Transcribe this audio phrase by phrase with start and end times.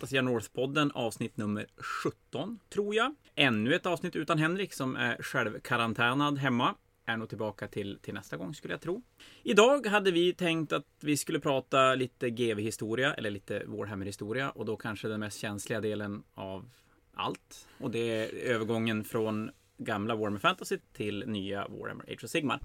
[0.00, 3.14] Fantasia North-podden avsnitt nummer 17, tror jag.
[3.34, 6.74] Ännu ett avsnitt utan Henrik som är självkarantänad hemma.
[7.06, 9.02] Är nog tillbaka till, till nästa gång skulle jag tro.
[9.42, 14.76] Idag hade vi tänkt att vi skulle prata lite GV-historia, eller lite Warhammer-historia och då
[14.76, 16.70] kanske den mest känsliga delen av
[17.14, 17.68] allt.
[17.78, 22.60] Och det är övergången från gamla Warhammer Fantasy till nya Warhammer Age of Sigmar.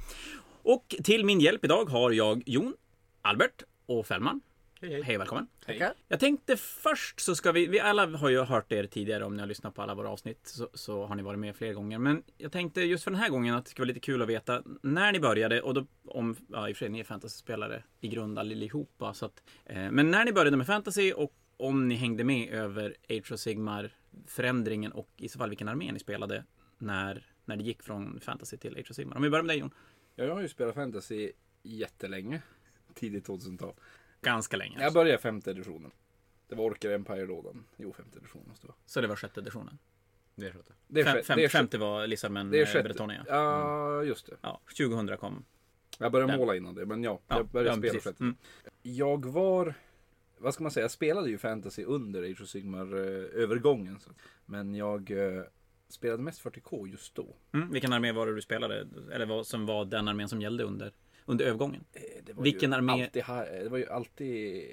[0.64, 2.74] Och till min hjälp idag har jag Jon,
[3.22, 4.42] Albert och Fällman.
[4.82, 5.02] Hej, hej.
[5.02, 5.48] Hej välkommen.
[5.66, 5.94] Tackar.
[6.08, 9.40] Jag tänkte först så ska vi, vi alla har ju hört er tidigare om ni
[9.40, 12.00] har lyssnat på alla våra avsnitt så, så har ni varit med fler gånger.
[12.00, 14.30] Men jag tänkte just för den här gången att det ska vara lite kul att
[14.30, 17.84] veta när ni började och då om, ja i och för sig ni är fantasyspelare
[18.02, 21.96] i grund allihopa så att, eh, men när ni började med fantasy och om ni
[21.96, 23.92] hängde med över Age of Sigmar
[24.28, 26.44] förändringen och i så fall vilken armé ni spelade
[26.78, 29.16] när, när det gick från fantasy till Age of Sigmar.
[29.16, 29.74] Om vi börjar med dig Jon.
[30.16, 31.32] Ja, jag har ju spelat fantasy
[31.64, 32.42] jättelänge.
[32.94, 33.74] Tidigt 2000-tal.
[34.26, 34.76] Ganska länge.
[34.76, 35.00] Jag Alltså.
[35.00, 35.92] började femte editionen.
[36.48, 37.42] Det var Orker Empire då.
[37.42, 37.64] den.
[37.78, 38.78] Jo, femte editionen måste det vara.
[38.86, 39.78] Så det var sjätte editionen.
[40.36, 40.74] Det är sjätte.
[40.88, 42.84] Det är, Fem, sjätte- fem, det är, femte var Lissabon det är eh, sjätte.
[42.84, 43.26] Bretonia.
[43.28, 44.36] Ja, just det.
[44.42, 45.46] Ja, 2000 kom.
[46.00, 46.38] Jag började Ja.
[46.38, 47.20] måla innan det, men ja.
[47.28, 48.24] Ja, jag började ja, spela sjätte.
[48.24, 48.36] Mm.
[48.82, 49.74] Jag var,
[50.38, 52.96] vad ska man säga, jag spelade ju fantasy under Age of Sigmar
[53.36, 54.00] övergången.
[54.00, 54.10] Så.
[54.46, 55.44] Men jag eh,
[55.90, 57.36] spelade mest 40K just då.
[57.54, 58.88] Mm, vilken armé var det du spelade?
[59.12, 60.94] Eller vad som var den armén som gällde under,
[61.26, 61.86] under övergången?
[61.94, 64.66] Eh, Det var Vilken ju armé- Alltid, hi- det var ju alltid,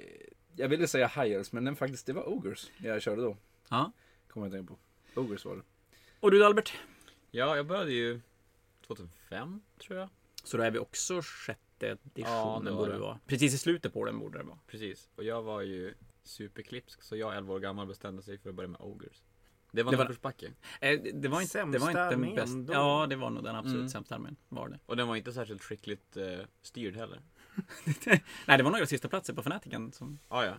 [0.55, 3.37] jag ville säga Hires, men den faktiskt, det var Ogres jag körde då.
[3.69, 3.91] Ja.
[4.27, 4.73] Kommer jag att tänka
[5.13, 5.21] på.
[5.21, 5.61] Ogres var det.
[6.19, 6.73] Och du Albert?
[7.31, 8.21] Ja, jag började ju
[8.87, 10.09] 2005 tror jag.
[10.43, 12.97] Så då är vi också sjätte editionen Ja, borde det.
[12.97, 13.19] vara.
[13.27, 14.59] Precis i slutet på den borde det vara.
[14.67, 15.09] Precis.
[15.15, 18.67] Och jag var ju superklipsk så jag 11 år gammal bestämde sig för att börja
[18.69, 19.23] med Ogres.
[19.75, 20.51] Det var Det uppförsbacke.
[20.81, 22.73] Eh, det var inte, det var inte den bästa.
[22.73, 23.89] Ja, det var nog den absolut Mm.
[23.89, 24.35] sämsta armén.
[24.49, 24.79] Var det.
[24.85, 27.21] Och den var inte särskilt skickligt eh, styrd heller.
[28.45, 30.19] Nej, det var några sista platser på Fanatiken som...
[30.27, 30.53] Ah, ja.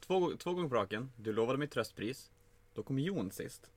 [0.00, 1.10] två, två gånger på raken.
[1.16, 2.30] Du lovade mig tröstpris.
[2.74, 3.70] Då kom Jon sist.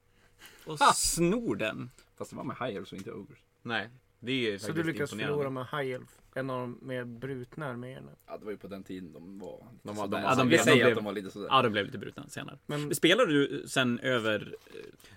[0.66, 0.94] Och Ha!
[0.94, 1.92] snor den.
[2.18, 3.40] Fast det var med Hires och inte Ogres.
[3.62, 3.90] Nej,
[4.20, 7.66] det är Så faktiskt du lyckas förlora med High Elf, en av de mer brutna
[7.68, 8.12] arméerna.
[8.28, 10.08] Ja, det var ju på den tiden de var lite De var- sådär.
[10.12, 11.48] de Ja, var- Alltså, de blev- säger de att blev- de var lite sådär.
[11.52, 12.58] Ja, de blev lite brutna senare.
[12.66, 14.56] Men Spelade du sen över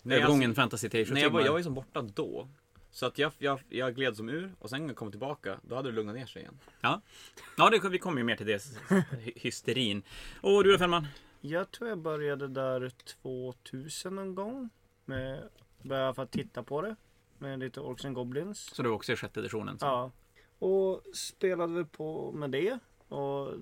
[0.03, 2.49] Nej, övergången alltså, Fantasy of Nej, jag var, jag var ju som borta då.
[2.91, 5.75] Så att jag, jag, jag gled som ur och sen när jag kom tillbaka, då
[5.77, 6.59] hade det lugnat ner sig igen.
[6.81, 7.01] Ja,
[7.71, 8.63] det, vi kommer ju mer till det.
[8.89, 10.03] hy- Hysterin.
[10.41, 11.07] Och du då Fällman?
[11.41, 12.91] jag tror jag började där
[13.23, 14.71] 2000 någon gång.
[15.05, 15.49] Med,
[15.83, 16.97] började för att titta på det.
[17.39, 18.59] Med lite Orcs and Goblins.
[18.75, 19.79] Så du var också i sjätte editionen?
[19.79, 19.87] Så.
[19.87, 20.11] Ja.
[20.59, 22.79] Och spelade vi på med det.
[23.09, 23.53] Och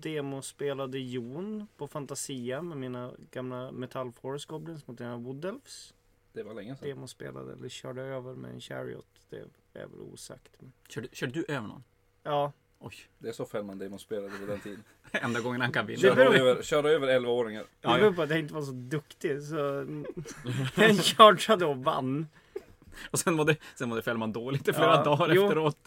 [0.00, 5.94] demospelade Jon på Fantasia med mina gamla Metal Forest Goblins mot mina Wood Elves.
[6.32, 6.88] Det var länge sedan.
[6.88, 9.06] Demospelade eller körde över med en Chariot.
[9.30, 9.36] Det
[9.72, 10.52] är väl osagt.
[10.58, 11.84] Men- Körde, körde du över någon?
[12.22, 14.84] Ja, Oj, Det är så Fällman demonstrerade på den tiden.
[15.12, 16.02] enda gången han kan vinna.
[16.02, 17.60] Det beror- Körde över, körde över 11-åringar.
[17.62, 18.12] det Ja, beror ja.
[18.16, 19.42] på att jag inte var så duktig.
[19.42, 19.56] Så
[20.76, 22.26] jag chargeade och vann.
[23.10, 25.44] Och sen var det, sen var det Fällman dåligt i flera Ja, dagar jo.
[25.44, 25.78] efteråt.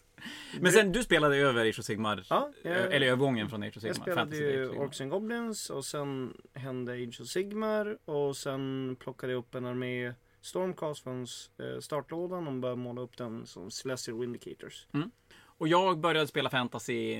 [0.61, 2.25] Men sen du spelade över Age of Sigmar?
[2.29, 3.95] Ja, eh, jag- Eller övergången från Age of Sigmar?
[3.97, 4.69] Jag spelade ju.
[4.69, 9.66] Orcs and Goblins och sen hände Age of Sigmar och sen plockade jag upp en
[9.66, 11.22] armé Stormcast från
[11.57, 14.88] eh, startlådan och började måla upp den som Celestial Windicators.
[15.39, 17.16] Och jag började spela fantasy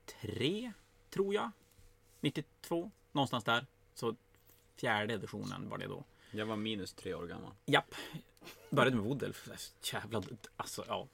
[0.00, 0.72] 1993,
[1.10, 1.50] tror jag.
[2.20, 3.66] 92, någonstans där.
[3.94, 4.16] Så
[4.76, 6.04] fjärde editionen var det då.
[6.30, 7.52] Jag var minus tre år gammal.
[7.66, 7.94] Japp.
[8.70, 9.48] Började med Woodelf.
[9.92, 10.22] Jävla...
[10.56, 11.08] Alltså, ja.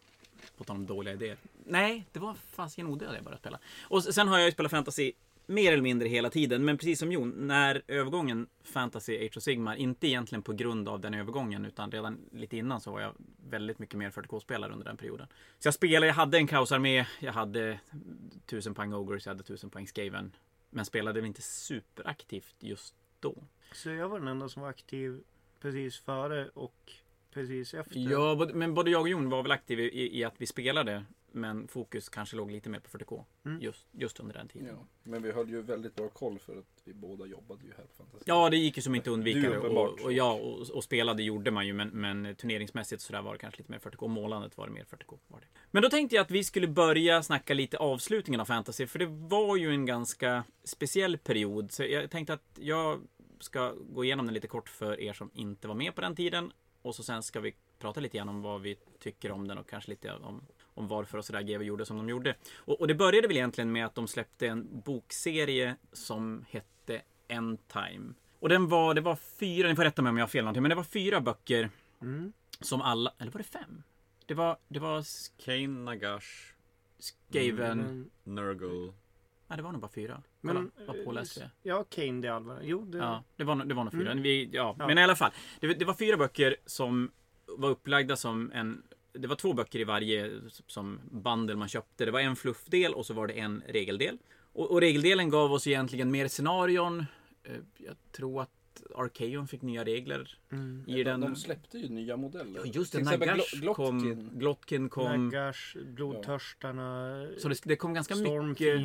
[0.56, 1.36] På tal om dåliga idéer.
[1.64, 3.58] Nej, det var fasiken odödlig jag började spela.
[3.82, 5.12] Och sen har jag ju spelat fantasy
[5.46, 6.64] mer eller mindre hela tiden.
[6.64, 11.00] Men precis som Jon, när övergången Fantasy Age of Sigmar, inte egentligen på grund av
[11.00, 13.14] den övergången, utan redan lite innan så var jag
[13.50, 15.26] väldigt mycket mer 40k-spelare under den perioden.
[15.58, 17.80] Så jag spelade, jag hade en kaosarmé, jag hade
[18.46, 20.32] 1000 poäng Ogres, jag hade 1000 poäng Skaven.
[20.70, 23.34] Men spelade väl inte superaktivt just då.
[23.72, 25.20] Så jag var den enda som var aktiv
[25.60, 26.92] precis före och
[27.30, 27.98] precis efter.
[27.98, 31.04] Ja, men både jag och Jon var väl aktiva i, i att vi spelade.
[31.36, 33.24] Men fokus kanske låg lite mer på 40K.
[33.44, 33.60] Mm.
[33.60, 34.68] Just, just under den tiden.
[34.68, 34.86] Ja.
[35.02, 37.94] Men vi höll ju väldigt bra koll för att vi båda jobbade ju här på
[37.96, 38.22] Fantasia.
[38.26, 39.38] Ja, det gick ju som inte att undvika.
[39.38, 39.56] Du det.
[39.56, 39.90] uppenbart.
[39.90, 43.32] Och, och, ja, och, och spelade gjorde man ju, men, men turneringsmässigt så där var
[43.32, 43.96] det kanske lite mer 40K.
[43.96, 45.18] Och målandet var det mer 40K.
[45.28, 45.46] Var det.
[45.70, 49.06] Men då tänkte jag att vi skulle börja snacka lite avslutningen av fantasy, för det
[49.06, 51.72] var ju en ganska speciell period.
[51.72, 53.00] Så jag tänkte att jag
[53.40, 56.52] ska gå igenom den lite kort för er som inte var med på den tiden.
[56.82, 59.68] Och så sen ska vi prata lite grann om vad vi tycker om den och
[59.70, 60.42] kanske lite om,
[60.74, 62.34] om varför och sådär GW gjorde som de gjorde.
[62.56, 67.68] Och, och det började väl egentligen med att de släppte en bokserie som hette End
[67.68, 68.14] Time.
[68.40, 70.62] Och den var, det var fyra, ni får rätta mig om jag har fel någonting,
[70.62, 72.32] men det var fyra böcker Mm.
[72.60, 73.82] som alla, eller var det fem?
[74.26, 75.04] Det var, det var
[75.44, 76.52] Kane, Nagash,
[76.98, 78.92] Skaven, Men Nurgle.
[79.48, 80.22] Nej, det var nog bara fyra.
[80.42, 81.50] Kolla, Men, vad påläst är.
[81.62, 82.58] Ja, Kane de Alva.
[82.62, 82.98] Jo, det...
[82.98, 84.10] Ja, det var, det var nog fyra.
[84.10, 84.22] Mm.
[84.22, 84.76] Vi, ja.
[84.78, 84.86] Ja.
[84.86, 85.30] Men i alla fall.
[85.60, 87.10] Det, det var fyra böcker som
[87.46, 88.82] var upplagda som en...
[89.12, 92.04] Det var två böcker i varje som bundle man köpte.
[92.04, 94.18] Det var en fluffdel och så var det en regeldel.
[94.52, 97.06] Och, och regeldelen gav oss egentligen mer scenarion.
[97.42, 98.50] Eh, Jag tror att
[98.94, 100.84] Arkeon fick nya regler Mm.
[100.86, 101.20] i den.
[101.20, 102.60] De släppte ju nya modeller.
[102.64, 103.98] Ja, just det, Nagash Glo- kom.
[103.98, 104.30] Glotkin.
[104.38, 105.24] Glotkin kom.
[105.30, 108.80] Nagars, Blodtörstarna, Så det, det kom ganska mycket,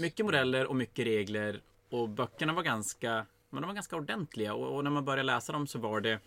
[0.00, 1.60] mycket modeller och mycket regler.
[1.90, 4.54] Och böckerna var ganska, men de var ganska ordentliga.
[4.54, 6.20] Och, och när man började läsa dem så var det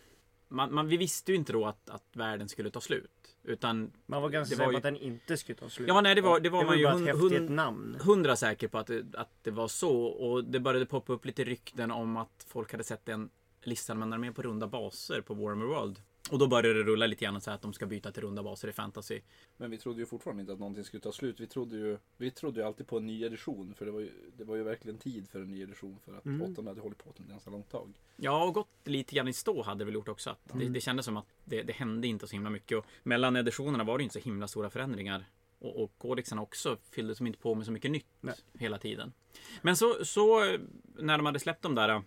[0.47, 3.11] man, man, vi visste ju inte då att, att världen skulle ta slut.
[3.43, 5.87] Utan Man var ganska säker på ju- att den inte skulle ta slut.
[5.87, 7.97] Ja, nej, det var, det var det var man ju hund, hund, namn.
[8.01, 10.01] hundra säker på att det, att det var så.
[10.03, 13.29] Och det började poppa upp lite rykten om att folk hade sett en
[13.63, 16.01] listanvändare på runda baser på Warhammer World.
[16.31, 18.67] Och då började det rulla lite grann så att de ska byta till runda baser
[18.67, 19.21] i fantasy.
[19.57, 21.39] Men vi trodde ju fortfarande inte att någonting skulle ta slut.
[21.39, 23.73] Vi trodde ju, vi trodde ju alltid på en ny edition.
[23.77, 25.99] För det var ju, det var ju verkligen tid för en ny edition.
[26.05, 26.41] För att Mm.
[26.41, 27.93] åttonde hade hållit på ett ganska långt tag.
[28.15, 30.29] Ja, och gått lite grann i stå hade det väl gjort också.
[30.29, 30.73] Att det, Mm.
[30.73, 32.77] det kändes som att det, det hände inte så himla mycket.
[32.77, 35.25] Och mellan editionerna var det inte så himla stora förändringar.
[35.59, 38.35] Och, och kodexarna också fyllde som inte på med så mycket nytt Nej.
[38.53, 39.13] hela tiden.
[39.61, 40.57] Men så, så
[40.97, 42.01] när de hade släppt de där eh,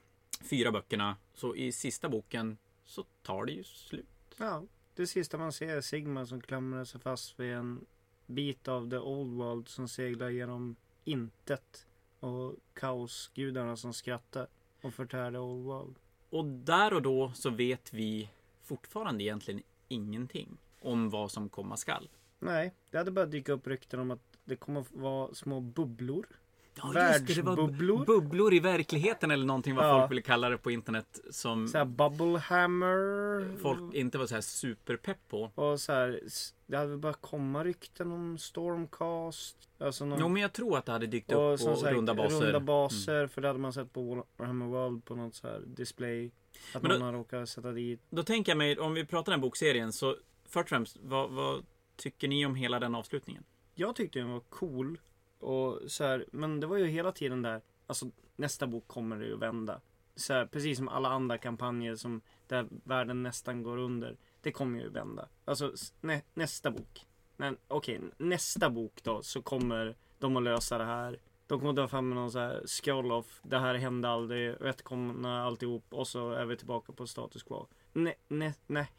[0.50, 2.56] fyra böckerna så i sista boken
[2.92, 4.06] så tar det ju slut.
[4.36, 4.62] Ja,
[4.94, 7.86] det sista man ser är Sigma som klamrar sig fast vid en
[8.26, 11.86] bit av the old world som seglar genom intet.
[12.20, 14.46] Och kaosgudarna som skrattar
[14.80, 15.94] och förtär the old world.
[16.30, 18.30] Och där och då så vet vi
[18.62, 22.08] fortfarande egentligen ingenting om vad som komma skall.
[22.38, 26.26] Nej, det hade börjat dyka upp rykten om att det kommer att vara små bubblor.
[26.74, 27.98] Ja, Världsbubblor.
[27.98, 30.00] bu- bubblor i verkligheten eller någonting vad Ja.
[30.00, 33.56] folk ville kalla det på internet som Så här bubblehammer.
[33.62, 35.50] folk inte var så här superpepp på.
[35.54, 36.20] Och så här,
[36.66, 39.56] det hade börjat komma rykten om Stormcast.
[39.78, 42.14] Alltså någon, Jo, men jag tror att det hade dykt och upp på sagt, runda
[42.14, 42.36] baser.
[42.36, 42.44] Mm.
[42.46, 46.30] Runda baser, för det hade man sett på Warhammer World på något så här display.
[46.74, 48.00] Att Men då- någon har råkat sätta dit.
[48.10, 50.16] Då tänker jag mig, om vi pratar den bokserien, så
[50.48, 51.64] först och främst, vad, vad
[51.96, 53.44] tycker ni om hela den avslutningen?
[53.74, 54.98] Jag tyckte den var cool.
[55.42, 58.06] Och så här, men det var ju hela tiden där, alltså
[58.36, 59.80] nästa bok kommer det ju vända.
[60.16, 64.16] Så här, precis som alla andra kampanjer som där världen nästan går under.
[64.40, 65.28] Det kommer ju vända.
[65.44, 67.06] Alltså nä, nästa bok.
[67.36, 71.20] Men okej, nästa bok då så kommer de att lösa det här.
[71.46, 73.40] De kommer att dra fram med någon så här scroll off.
[73.42, 74.54] Det här hände aldrig.
[74.60, 75.84] Rättkomna alltihop.
[75.90, 77.66] Och så är vi tillbaka på status quo.
[77.92, 78.90] Nej, nej, nej.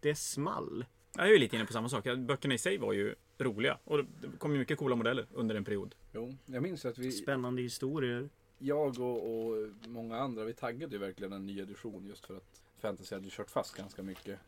[0.00, 0.84] Det small.
[1.16, 2.04] Jag är ju lite inne på samma sak.
[2.18, 3.78] Böckerna i sig var ju roliga.
[3.84, 5.94] Och det kom ju mycket coola modeller under en period.
[6.12, 8.28] Jo, jag minns att vi, Spännande historier.
[8.58, 12.60] jag och, och många andra, vi taggade ju verkligen en ny edition just för att
[12.78, 14.38] fantasy hade ju kört fast ganska mycket.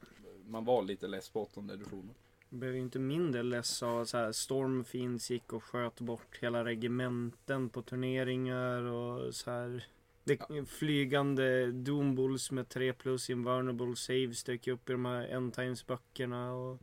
[0.49, 2.15] Man var lite less på åttonde editionen.
[2.49, 6.65] Jag blev ju inte mindre less av så här Stormfiends gick och sköt bort hela
[6.65, 9.87] regementen på turneringar och så här.
[10.27, 15.87] Det, Flygande Doombulls med 3 plus invulnerable saves dök upp i de här end times
[15.87, 16.79] böckerna och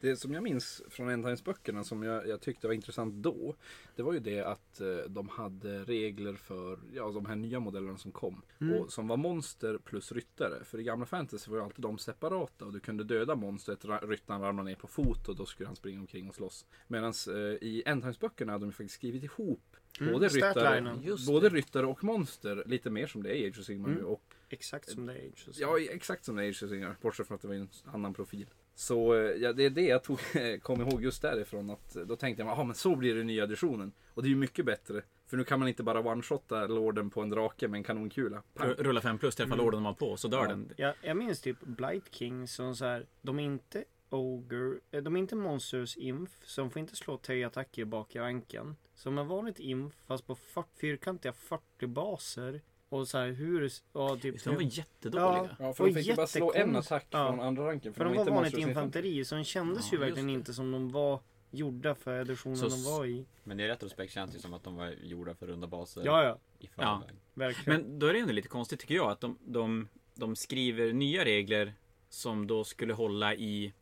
[0.00, 3.54] Det som jag minns från Endtimes-böckerna som jag, jag tyckte var intressant då.
[3.96, 7.98] Det var ju det att eh, de hade regler för ja, de här nya modellerna
[7.98, 8.42] som kom.
[8.60, 8.74] Mm.
[8.74, 10.64] Och som var monster plus ryttare.
[10.64, 12.64] För i gamla fantasy var ju alltid de separata.
[12.64, 16.00] Och du kunde döda monstret, ryttaren ramlade ner på fot och då skulle han springa
[16.00, 16.66] omkring och slåss.
[16.86, 22.04] Medan eh, i Endtimes-böckerna hade de faktiskt skrivit ihop Mm, både, ryttare, både ryttare och
[22.04, 22.62] monster.
[22.66, 24.00] Lite mer som det är i Age of Sigmar Mm.
[24.00, 24.04] nu.
[24.06, 26.70] Och exakt som det är Age of Ja, exakt som det är i Age of
[26.70, 26.96] Sigmar.
[27.00, 28.46] Bortsett från att det var en annan profil.
[28.74, 30.18] Så eh, ja, det är det jag tog,
[30.62, 31.70] kom ihåg just därifrån.
[31.70, 33.92] Att, eh, då tänkte jag, ja men så blir det i nya editionen.
[34.14, 35.02] Och det är ju mycket bättre.
[35.26, 38.42] För nu kan man inte bara one-shotta lorden på en drake med en kanonkula.
[38.54, 38.68] Pang.
[38.78, 39.64] Rulla 5 plus, träffa Mm.
[39.64, 40.48] lorden man på, så dör Ja.
[40.48, 40.72] den.
[40.76, 45.16] Ja, jag minns typ Blight King som så här, de är inte Ogre, eh, de
[45.16, 48.76] är inte Monsters Inf, så de får inte slå tre attacker bak i ranken.
[48.94, 52.60] Som en vanligt Inf, fast på 40, fyrkantiga 40 baser.
[52.88, 54.44] Och så här hur, ja typ.
[54.44, 55.56] De var Ja, jättedåliga.
[55.58, 57.28] Ja, för de fick ju bara slå en attack ja.
[57.28, 57.94] från andra ranken.
[57.94, 60.90] för de var inte vanligt infanteri, så de kändes Ja, ju verkligen inte som de
[60.90, 63.26] var gjorda för editionen Så de var i.
[63.44, 66.38] Men i retrospekt känns det som att de var gjorda för runda baser Ja, ja,
[66.58, 67.16] i förväg.
[67.34, 67.80] verkligen.
[67.82, 71.24] Men då är det ändå lite konstigt tycker jag att de, de, de skriver nya
[71.24, 71.74] regler
[72.08, 73.72] som då skulle hålla i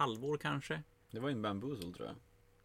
[0.00, 0.82] halvår kanske.
[1.10, 2.16] Det var ju en bamboozle tror jag.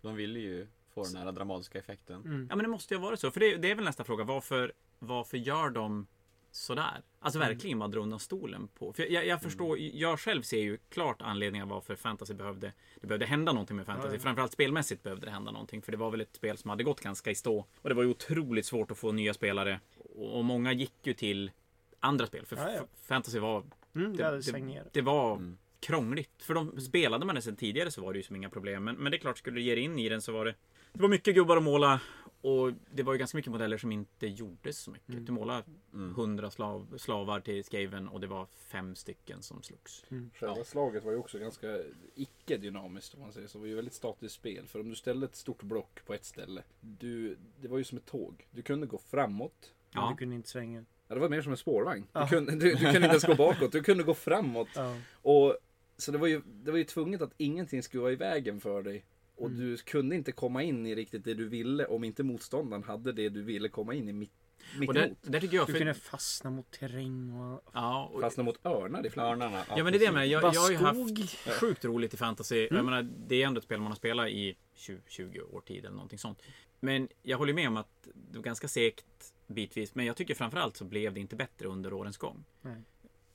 [0.02, 2.22] De ville ju få den här dramatiska effekten.
[2.26, 2.48] Mm.
[2.50, 3.32] Ja men det måste ju varit så.
[3.32, 4.24] För det, det är väl nästa fråga.
[4.24, 6.08] Varför, varför gör de
[6.52, 7.02] sådär?
[7.20, 7.50] Alltså Mm.
[7.50, 8.94] verkligen bara dra undan stolen på.
[8.94, 13.26] För jag, jag förstår, jag själv ser ju klart anledningar varför fantasy behövde, det behövde
[13.26, 14.08] hända någonting med fantasy.
[14.10, 14.20] Ja, ja.
[14.20, 15.82] Framförallt spelmässigt behövde det hända någonting.
[15.82, 17.66] För det var väl ett spel som hade gått ganska i stå.
[17.82, 19.80] Och det var ju otroligt svårt att få nya spelare.
[20.16, 21.52] Och, och många gick ju till
[22.00, 22.46] andra spel.
[22.46, 23.64] För Ja, fantasy var
[23.96, 25.58] Mm, det det, det, det var Mm.
[25.86, 26.44] Krångligt.
[26.44, 28.84] För de spelade man det sedan tidigare så var det ju som inga problem.
[28.84, 30.56] Men, men det är klart, skulle du ge dig in i den så var det
[30.94, 32.02] Det var mycket gubbar att måla
[32.42, 35.10] Och det var ju ganska mycket modeller som inte gjordes så mycket.
[35.10, 35.26] Mm.
[35.26, 35.64] Du målade
[35.94, 36.12] Mm.
[36.12, 40.06] 100 slav, slavar till Skaven och det var fem stycken som slogs.
[40.34, 41.68] Själva slaget var ju också ganska
[42.16, 43.58] icke-dynamiskt om man säger så.
[43.58, 44.68] Det var ju väldigt statiskt spel.
[44.68, 46.64] För om du ställde ett stort block på ett ställe.
[46.82, 48.48] Du, det var ju som ett tåg.
[48.52, 49.74] Du kunde gå framåt.
[49.92, 50.10] Men Ja.
[50.10, 50.86] du kunde inte svänga.
[51.08, 52.02] Ja, det var mer som en spårvagn.
[52.14, 52.28] Du, Ja.
[52.28, 53.72] kunde, du, du kunde inte ens gå bakåt.
[53.72, 54.68] Du kunde gå framåt.
[54.76, 54.98] Ja.
[55.14, 55.58] Och,
[55.98, 58.84] så det var, ju, det var ju tvunget att ingenting skulle vara i vägen för
[58.84, 59.06] dig.
[59.36, 59.60] Och Mm.
[59.60, 63.30] du kunde inte komma in i riktigt det du ville om inte motståndaren hade det
[63.30, 64.32] du ville komma in i mitt,
[64.80, 65.68] mitt Och där, där tycker jag...
[65.68, 67.62] Du För, kunde fastna mot terräng och...
[67.74, 69.20] ja, och, Fastna mot örnar i.
[69.20, 69.64] Örnarna.
[69.70, 70.28] ja men det är det med.
[70.28, 72.68] Jag, jag har ju haft sjukt roligt i fantasy.
[72.68, 72.76] Mm.
[72.76, 75.86] Jag menar, det är ändå ett spel man har spelat i 20, 20 år tid
[75.86, 76.42] eller någonting sånt.
[76.80, 79.96] Men jag håller med om att det var ganska segt bitvis.
[79.96, 82.46] Men jag tycker framförallt så blev det inte bättre under årens gång.
[82.62, 82.82] Nej.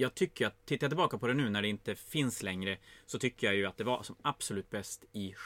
[0.01, 2.77] Jag tycker att, tittar jag tillbaka på det nu när det inte finns längre,
[3.07, 5.37] så tycker jag ju att det var som absolut bäst i sj-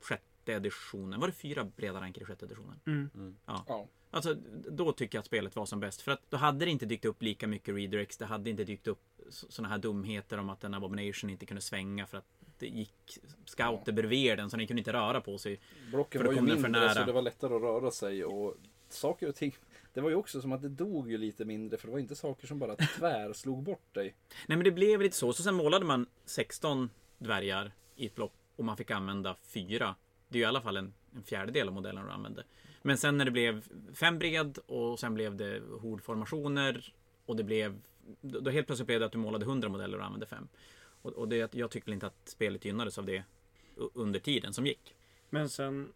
[0.00, 1.20] sjätte editionen.
[1.20, 2.80] Var det fyra breda ranker i sjätte editionen?
[2.86, 3.36] Mm.
[3.46, 3.86] Ja.
[4.10, 4.34] Alltså,
[4.70, 6.00] då tycker jag att spelet var som bäst.
[6.02, 8.16] För att då hade det inte dykt upp lika mycket redirects.
[8.16, 12.06] Det hade inte dykt upp sådana här dumheter om att en abomination inte kunde svänga
[12.06, 12.26] för att
[12.58, 15.60] det gick scouter bredvid den så den kunde inte röra på sig.
[15.90, 18.56] Blocken var ju mindre så det var lättare att röra sig och
[18.88, 19.56] saker och ting.
[19.96, 22.16] Det var ju också som att det dog ju lite mindre för det var inte
[22.16, 24.14] saker som bara tvär slog bort dig.
[24.46, 25.32] Nej men det blev lite så.
[25.32, 29.94] Så sen målade man 16 dvärgar i ett block och man fick använda fyra.
[30.28, 32.44] Det är ju i alla fall en, en fjärdedel av modellen du använde.
[32.82, 36.94] Men sen när det blev fem bred och sen blev det hordformationer
[37.26, 37.78] och det blev
[38.20, 40.48] då helt plötsligt blev det att du målade 100 modeller och använde fem.
[41.02, 43.22] Och, och det, jag tycker inte att spelet gynnades av det
[43.94, 44.94] under tiden som gick.
[45.30, 45.92] Men sen,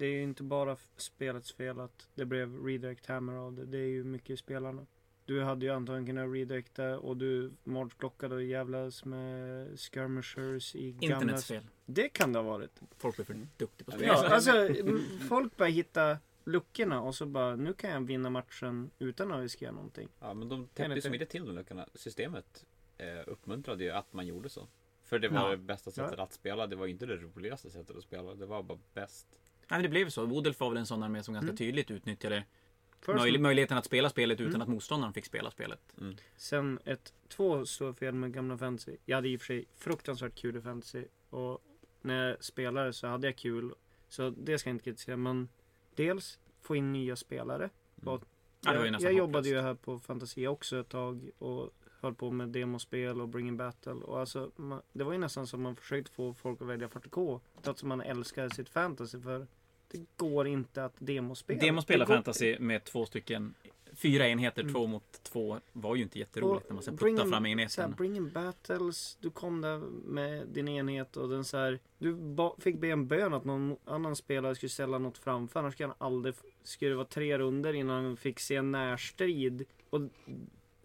[0.00, 3.64] det är ju inte bara spelets fel att det blev redirect hammer av det.
[3.64, 4.86] Det är ju mycket spelarna.
[5.24, 11.16] Du hade ju antagligen kunnat redirecta och du marchblockade och jävlas med skirmishers i gamla...
[11.16, 11.66] Internets fel.
[11.86, 12.80] Det kan det ha varit.
[12.96, 14.06] Folk blir för duktiga på spel.
[14.06, 14.68] Ja, alltså
[15.28, 19.72] folk börjar hitta luckorna och så bara nu kan jag vinna matchen utan att riskera
[19.72, 20.08] någonting.
[20.20, 21.86] Ja, men de täppte ju mycket till de luckorna.
[21.94, 22.66] Systemet
[22.98, 24.68] eh, uppmuntrade ju att man gjorde så.
[25.02, 25.50] För det var Ja.
[25.50, 26.66] det bästa sättet att spela.
[26.66, 28.34] Det var inte det roligaste sättet att spela.
[28.34, 29.26] Det var bara bäst.
[29.70, 30.26] Nej, men det blev så.
[30.26, 31.56] Wodelf var väl en sån armé som ganska Mm.
[31.56, 32.44] tydligt utnyttjade
[33.06, 34.62] möj- möjligheten att spela spelet utan Mm.
[34.62, 35.80] att motståndaren fick spela spelet.
[36.36, 38.96] sen ett, två stora fel med gamla fantasy.
[39.04, 41.58] Jag hade i och för sig fruktansvärt kul i fantasy och
[42.02, 43.74] när jag spelade så hade jag kul.
[44.08, 45.48] Så det ska jag inte kritisera men
[45.94, 47.70] dels få in nya spelare.
[48.02, 48.14] Mm.
[48.14, 48.22] Och
[48.64, 52.48] Ja, jag, jag jobbade ju här på Fantasia också ett tag och höll på med
[52.48, 53.92] demospel och Bring in Battle.
[53.92, 57.40] Och alltså, man, det var ju nästan som man försökte få folk att välja 40K.
[57.62, 59.20] Trots att man älskar sitt fantasy.
[59.20, 59.46] För
[59.90, 61.60] det går inte att demospela.
[61.60, 63.54] Demospela Det går- fantasy med två stycken
[63.94, 64.74] Fyra enheter, Mm.
[64.74, 67.94] två mot två var ju inte jätteroligt när man sen bring puttar in- fram enheten.
[67.98, 72.54] bring in battles, du kom där med din enhet och den så här, Du ba,
[72.58, 75.60] fick be en bön att någon annan spelare skulle ställa något framför.
[75.60, 79.64] Annars skulle han aldrig, skulle det vara tre runder innan han fick se en närstrid.
[79.90, 80.00] Och,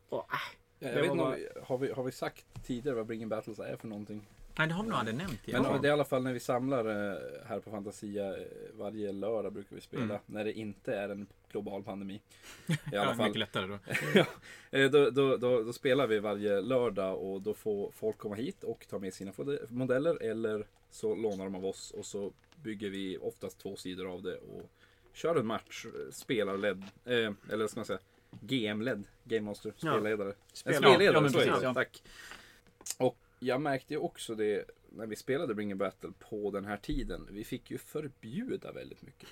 [0.09, 0.37] och äh,
[0.79, 3.87] Jag vet inte, bara- har, vi, har vi sagt tidigare vad Bringing Battles är för
[3.87, 4.27] någonting?
[4.57, 6.39] Nej, det har vi nog aldrig nämnt Men det är i alla fall när vi
[6.39, 8.43] samlar eh, här på Fantasia eh,
[8.73, 10.03] varje lördag brukar vi spela.
[10.03, 10.17] Mm.
[10.25, 12.13] När det inte är en global pandemi.
[12.67, 13.25] I Ja, alla fall.
[13.25, 13.79] mycket lättare då.
[14.71, 18.63] Eh, Då, då, då, då spelar vi varje lördag och då får folk komma hit
[18.63, 19.31] och ta med sina
[19.69, 22.31] modeller eller så lånar de av oss och så
[22.63, 24.69] bygger vi oftast två sidor av det och
[25.13, 27.99] kör en match, spelarledd, eh, eller ska man säga
[28.41, 29.91] GM-ledd, Game Master, Ja.
[29.93, 30.33] spelledare.
[30.53, 30.77] Spelare.
[30.83, 31.73] spelledare, Ja, så är precis, ja.
[31.73, 32.03] Tack.
[32.97, 36.77] Och jag märkte ju också det när vi spelade Bring a Battle på den här
[36.77, 37.27] tiden.
[37.31, 39.29] Vi fick ju förbjuda väldigt mycket.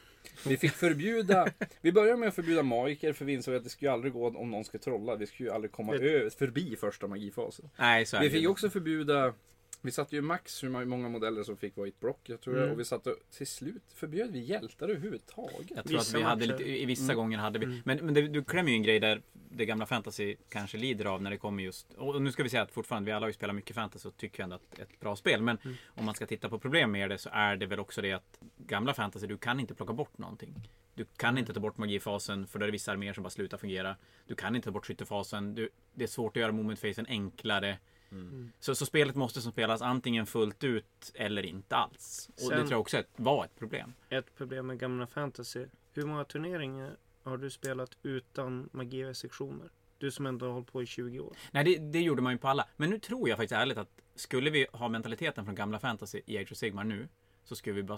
[0.47, 1.47] Vi fick förbjuda,
[1.81, 4.27] vi började med att förbjuda magiker för vi insåg att det skulle ju aldrig gå
[4.27, 5.15] om någon ska trolla.
[5.15, 5.91] Vi skulle ju aldrig komma
[6.37, 7.69] förbi första magifasen.
[7.77, 8.47] Nej, så är Vi det fick ju.
[8.47, 9.33] också förbjuda
[9.83, 12.57] vi satte ju max hur många modeller som fick vara i ett block, jag tror.
[12.57, 12.71] Mm.
[12.71, 15.71] Och vi satte till slut förbjöd vi hjältar överhuvudtaget.
[15.75, 17.15] Jag tror att Vissa vi hade lite, i vissa Mm.
[17.15, 17.65] gånger hade vi.
[17.65, 17.81] Mm.
[17.85, 21.21] Men, men det, du klämmer ju en grej där det gamla fantasy kanske lider av
[21.21, 21.93] när det kommer just.
[21.93, 24.17] Och nu ska vi säga att fortfarande, vi alla har ju spelat mycket fantasy och
[24.17, 25.41] tycker ändå att det är ett bra spel.
[25.41, 25.77] Men Mm.
[25.87, 28.39] om man ska titta på problem med det så är det väl också det att
[28.57, 30.69] gamla fantasy, du kan inte plocka bort någonting.
[30.95, 33.57] Du kan inte ta bort magifasen för då är det vissa arméer som bara slutar
[33.57, 33.95] fungera.
[34.27, 35.55] Du kan inte ta bort skyttefasen.
[35.55, 37.77] Du, det är svårt att göra movementfasen enklare.
[38.13, 38.51] Mm.
[38.59, 42.29] Så, så spelet måste som spelas antingen fullt ut eller inte alls.
[42.29, 43.93] Och det Sen- tror jag också var ett problem.
[44.09, 45.65] ett problem med gamla fantasy.
[45.93, 49.69] Hur många turneringar har du spelat utan magi-restriktioner?
[49.97, 51.35] Du som ändå har hållit på i 20 år.
[51.51, 52.67] Nej, det, det gjorde man ju på alla.
[52.77, 56.37] Men nu tror jag faktiskt ärligt att skulle vi ha mentaliteten från gamla fantasy i
[56.37, 57.07] Age of Sigmar nu
[57.43, 57.97] så skulle vi bara...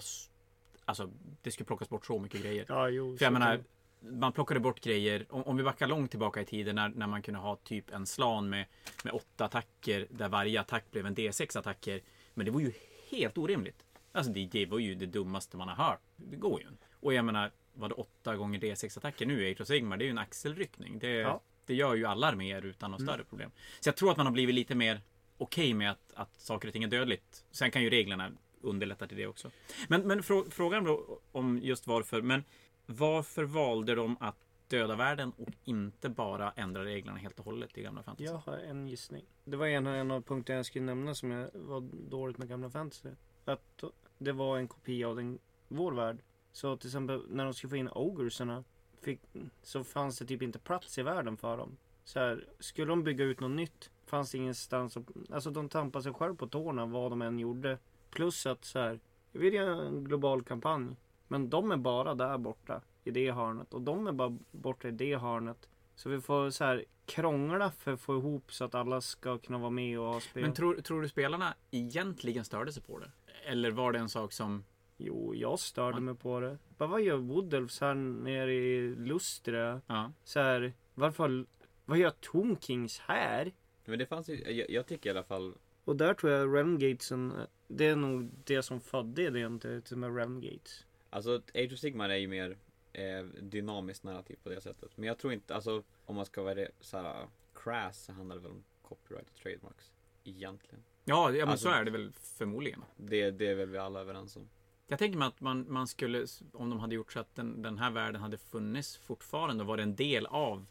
[0.84, 1.10] Alltså,
[1.42, 2.64] det skulle plockas bort så mycket grejer.
[2.68, 3.16] Ja, jo.
[3.16, 3.64] För jag menar,
[4.00, 5.26] man plockade bort grejer.
[5.30, 8.06] Om, om vi backar långt tillbaka i tiden när, när man kunde ha typ en
[8.06, 8.66] slan med,
[9.04, 12.00] med åtta attacker där varje attack blev en D6 attacker.
[12.34, 12.72] Men det var ju
[13.10, 13.84] helt orimligt.
[14.12, 16.00] Alltså det, det var ju det dummaste man har hört.
[16.16, 16.86] Det går ju inte.
[17.00, 19.96] Och jag menar, vad det, 8 gånger D6 attacker nu i Age of Sigmar.
[19.96, 20.98] Det är ju en axelryckning.
[20.98, 21.40] Det, Ja.
[21.66, 23.12] det gör ju alla arméer utan något Mm.
[23.14, 23.50] större problem.
[23.80, 25.00] Så jag tror att man har blivit lite mer
[25.38, 27.44] okej med att, att saker och ting är dödligt.
[27.50, 29.50] Sen kan ju reglerna underlätta till det också.
[29.88, 32.22] Men, men frå, frågan då om just varför.
[32.22, 32.44] Men
[32.86, 34.36] varför valde de att
[34.68, 38.24] döda världen och inte bara ändra reglerna helt och hållet i gamla fantasy?
[38.24, 39.24] Jag har en gissning.
[39.44, 42.70] Det var en, en av punkterna jag skulle nämna som jag var dåligt med gamla
[42.70, 43.08] fantasy.
[43.44, 43.84] Att
[44.18, 45.38] det var en kopia av den,
[45.68, 46.18] vår värld.
[46.52, 48.64] Så till exempel när de skulle få in ogresarna
[49.00, 49.20] fick,
[49.62, 51.76] så fanns det typ inte plats i världen för dem.
[52.04, 56.02] Så här, skulle de bygga ut något nytt fanns det ingenstans att, Alltså de tampade
[56.02, 57.78] sig själv på tårna vad de än gjorde.
[58.10, 59.00] Plus att så här,
[59.32, 60.96] vi vill göra en global kampanj.
[61.28, 64.90] Men de är bara där borta i det hörnet och de är bara borta i
[64.90, 65.68] det hörnet.
[65.94, 69.58] Så vi får så här krångla för att få ihop så att alla ska kunna
[69.58, 70.42] vara med och ha spel.
[70.42, 73.10] Men tror, tror du spelarna egentligen störde sig på det?
[73.46, 74.64] Eller var det en sak som...
[74.98, 76.00] Jo, jag störde Ja.
[76.00, 76.58] mig på det.
[76.78, 79.80] Bara, vad gör Woodulfs här nere i Lustre?
[79.86, 80.12] Ja.
[80.24, 81.46] Så här, varför,
[81.84, 83.52] vad gör Tomb Kings här?
[83.84, 85.54] Men det fanns ju, jag, jag tycker i alla fall,
[85.84, 87.32] Och där tror jag Realmgatesen,
[87.68, 90.85] det är nog det som födde idén till, till med Realmgates.
[91.10, 92.56] Alltså Age of Sigmar är ju mer
[92.92, 94.96] eh, dynamiskt narrativ på det sättet.
[94.96, 98.50] Men jag tror inte, alltså om man ska vara såhär crass så handlar det väl
[98.50, 99.92] om copyright och trademarks.
[100.24, 100.82] Egentligen.
[101.04, 102.84] Ja, ja men Alltså- så är det väl förmodligen.
[102.96, 104.48] Det, det är väl vi alla överens om.
[104.86, 107.78] Jag tänker mig att man, man skulle, om de hade gjort så att den, den
[107.78, 110.66] här världen hade funnits fortfarande och varit en del av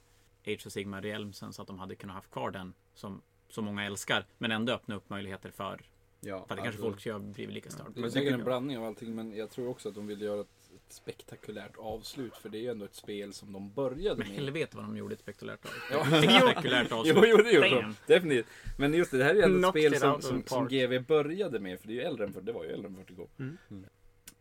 [0.47, 3.85] Age of Sigmar Realmsen så att de hade kunnat haft kvar den som så många
[3.85, 4.25] älskar.
[4.37, 5.81] Men ändå öppna upp möjligheter för,
[6.27, 7.89] Ja, för det kanske alltså, folk ha blivit lika störda.
[7.93, 10.07] Det är Men säkert en jag- blandning av allting men jag tror också att de
[10.07, 13.71] vill göra ett, ett spektakulärt avslut för det är ju ändå ett spel som de
[13.73, 14.37] började Men med.
[14.37, 15.71] helvete vad de gjorde ett spektakulärt av.
[15.91, 16.05] Ja.
[16.21, 17.15] Spektakulärt Jo, avslut.
[17.27, 17.95] jo, det gjorde de.
[18.07, 18.45] Definitivt.
[18.77, 20.67] Men just det, det här är ju ändå ett Knocked spel som, som, som.
[20.67, 21.79] GV började med.
[21.79, 23.27] För det är ju äldre än 40, det var ju äldre än 40K.
[23.39, 23.57] Mm.
[23.71, 23.85] Mm.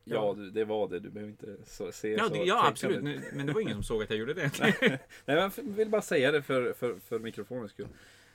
[0.05, 1.01] Ja, det var det.
[1.01, 2.97] Du behöver inte så, se Ja, så det, ja absolut.
[2.99, 3.05] ut.
[3.05, 4.51] Nu- Men det var ingen som såg att jag gjorde det.
[4.61, 7.89] Nej, men jag vill bara säga det för, för, för mikrofonens skull.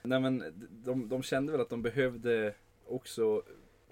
[0.04, 2.54] Nej, men de, de kände väl att de behövde
[2.92, 3.44] också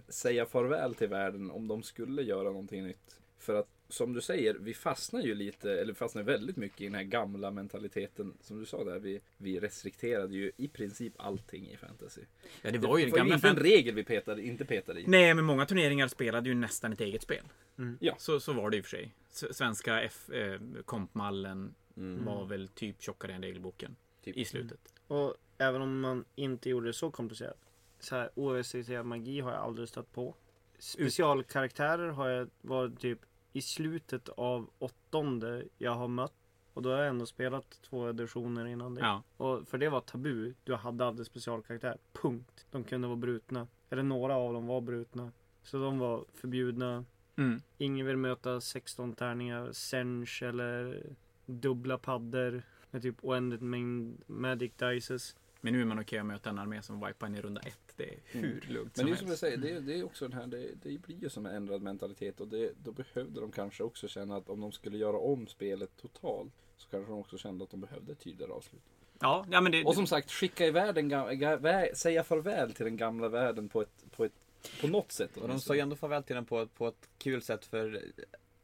[0.08, 3.20] säga farväl till världen om de skulle göra någonting nytt.
[3.40, 6.96] För att som du säger, vi fastnar ju lite, eller fastnar väldigt mycket i den
[6.96, 8.34] här gamla mentaliteten.
[8.42, 12.22] Som du sa där, vi, vi restrikterade ju i princip allting i fantasy.
[12.62, 15.02] Ja, det var ju det var ju gamla inte en regel vi petade, inte petade
[15.02, 15.08] i.
[15.08, 17.44] Nej, men många turneringar spelade ju nästan ett eget spel.
[17.78, 17.98] Mm.
[18.02, 18.16] Ja.
[18.18, 19.14] Så, så var det och för sig.
[19.30, 22.26] Svenska F, eh, kompmallen Mm.
[22.26, 24.38] var väl typ tjockare än regelboken Typ.
[24.38, 24.94] i slutet.
[25.08, 27.58] Och även om man inte gjorde det så komplicerat.
[28.00, 30.36] Så här, OSCC magi har jag aldrig stött på.
[30.80, 33.20] Specialkaraktärer har jag varit typ
[33.54, 36.34] i slutet av åttonde jag har mött.
[36.74, 39.02] Och då har jag ändå spelat två editioner innan det.
[39.02, 39.24] Ja.
[39.38, 40.54] Och för det var tabu.
[40.64, 41.98] Du hade aldrig specialkaraktär.
[42.14, 42.66] Punkt.
[42.72, 43.68] De kunde vara brutna.
[43.90, 45.32] Eller några av dem var brutna.
[45.64, 47.06] Så de var förbjudna.
[47.36, 47.62] Mm.
[47.78, 51.04] Ingen vill möta 16 tärningar, Sench eller
[51.46, 55.36] dubbla paddor med typ oändligt mängd Magic Dices.
[55.62, 57.94] Men nu är man okej att möta en armé som wipar in i runda ett.
[57.96, 58.74] Det är hur Mm.
[58.74, 59.40] lugnt Men det är som som jag helst.
[59.40, 61.82] säger, det, är- det är också den här, det, det blir ju som en ändrad
[61.82, 65.48] mentalitet och det, då behövde de kanske också känna att om de skulle göra om
[65.48, 68.82] spelet totalt så kanske de också kände att de behövde ett tydligare avslut.
[69.20, 69.84] Ja, ja men det...
[69.86, 74.04] Och som sagt, skicka iväg den gamla, säga farväl till den gamla världen på ett,
[74.16, 74.34] på ett,
[74.82, 75.38] på något sätt.
[75.38, 78.04] Och de sa ju ändå farväl till den på, ett- på ett kul sätt för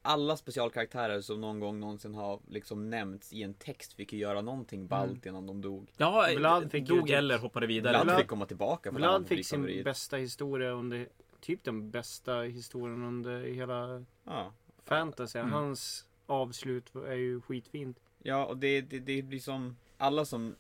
[0.06, 4.42] alla specialkaraktärer som någon gång någonsin har liksom nämnts i en text fick ju göra
[4.42, 5.92] någonting ballt innan de dog.
[5.98, 7.94] ja, Vlad fick ju dog typ- eller hoppade vidare.
[7.94, 9.86] Vlad Vlad- fick komma tillbaka för Vlad fick sin favorit.
[9.86, 11.08] bästa historia under,
[11.40, 14.54] typ den bästa historien under hela Ja.
[14.86, 15.40] fantasy.
[15.40, 15.52] Mm.
[15.52, 18.00] Hans avslut är ju skitfint.
[18.24, 20.56] Ja, och det, det, det blir som alla som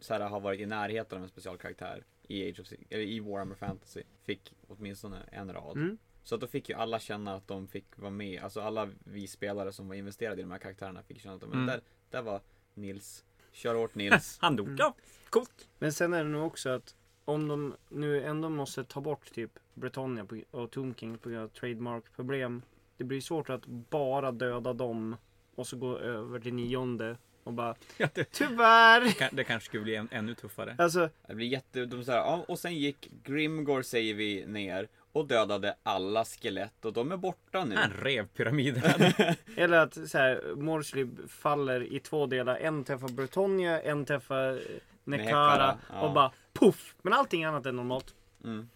[0.00, 3.20] så här, har varit i närheten av en specialkaraktär i, Age of, Sig- eller i
[3.20, 5.76] Warhammer Fantasy fick åtminstone en rad.
[5.76, 5.98] Mm.
[6.22, 8.42] Så att då fick ju alla känna att de fick vara med.
[8.42, 11.52] Alltså alla vi spelare som var investerade i de här karaktärerna fick känna att de,
[11.52, 11.66] Mm.
[11.66, 12.40] där, där var
[12.74, 13.24] Nils.
[13.52, 14.38] Kör hårt Nils.
[14.40, 14.66] Han dog.
[14.66, 14.76] Mm.
[14.80, 14.94] Ja,
[15.30, 15.68] coolt.
[15.78, 19.50] Men sen är det nog också att om de nu ändå måste ta bort typ
[19.74, 22.62] Britannia på- och Tomb King på grund av trademark-problem.
[22.96, 25.16] Det blir svårt att bara döda dem
[25.54, 29.34] och så gå över till nionde och bara Ja, det, Tyvärr!
[29.36, 30.74] det kanske skulle bli än, ännu tuffare.
[30.78, 31.86] Alltså, Det blir jätte...
[31.86, 36.84] De så här, ja, och sen gick Grimgor säger vi ner och dödade alla skelett
[36.84, 37.74] och de är borta nu.
[37.74, 38.82] Han rev pyramiden.
[39.56, 42.56] eller att så här, Morslib faller i två delar.
[42.56, 44.60] En träffar Britannia, en träffar
[45.04, 46.00] Nekara ja.
[46.00, 46.94] och bara poff!
[47.02, 48.14] Men allting annat är normalt.
[48.44, 48.68] Mm.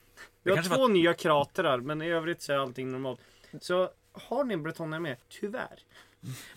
[0.42, 3.20] Vi har två nya kratrar men i övrigt så är allting normalt.
[3.60, 5.16] Så har ni en Britannia med?
[5.28, 5.84] Tyvärr.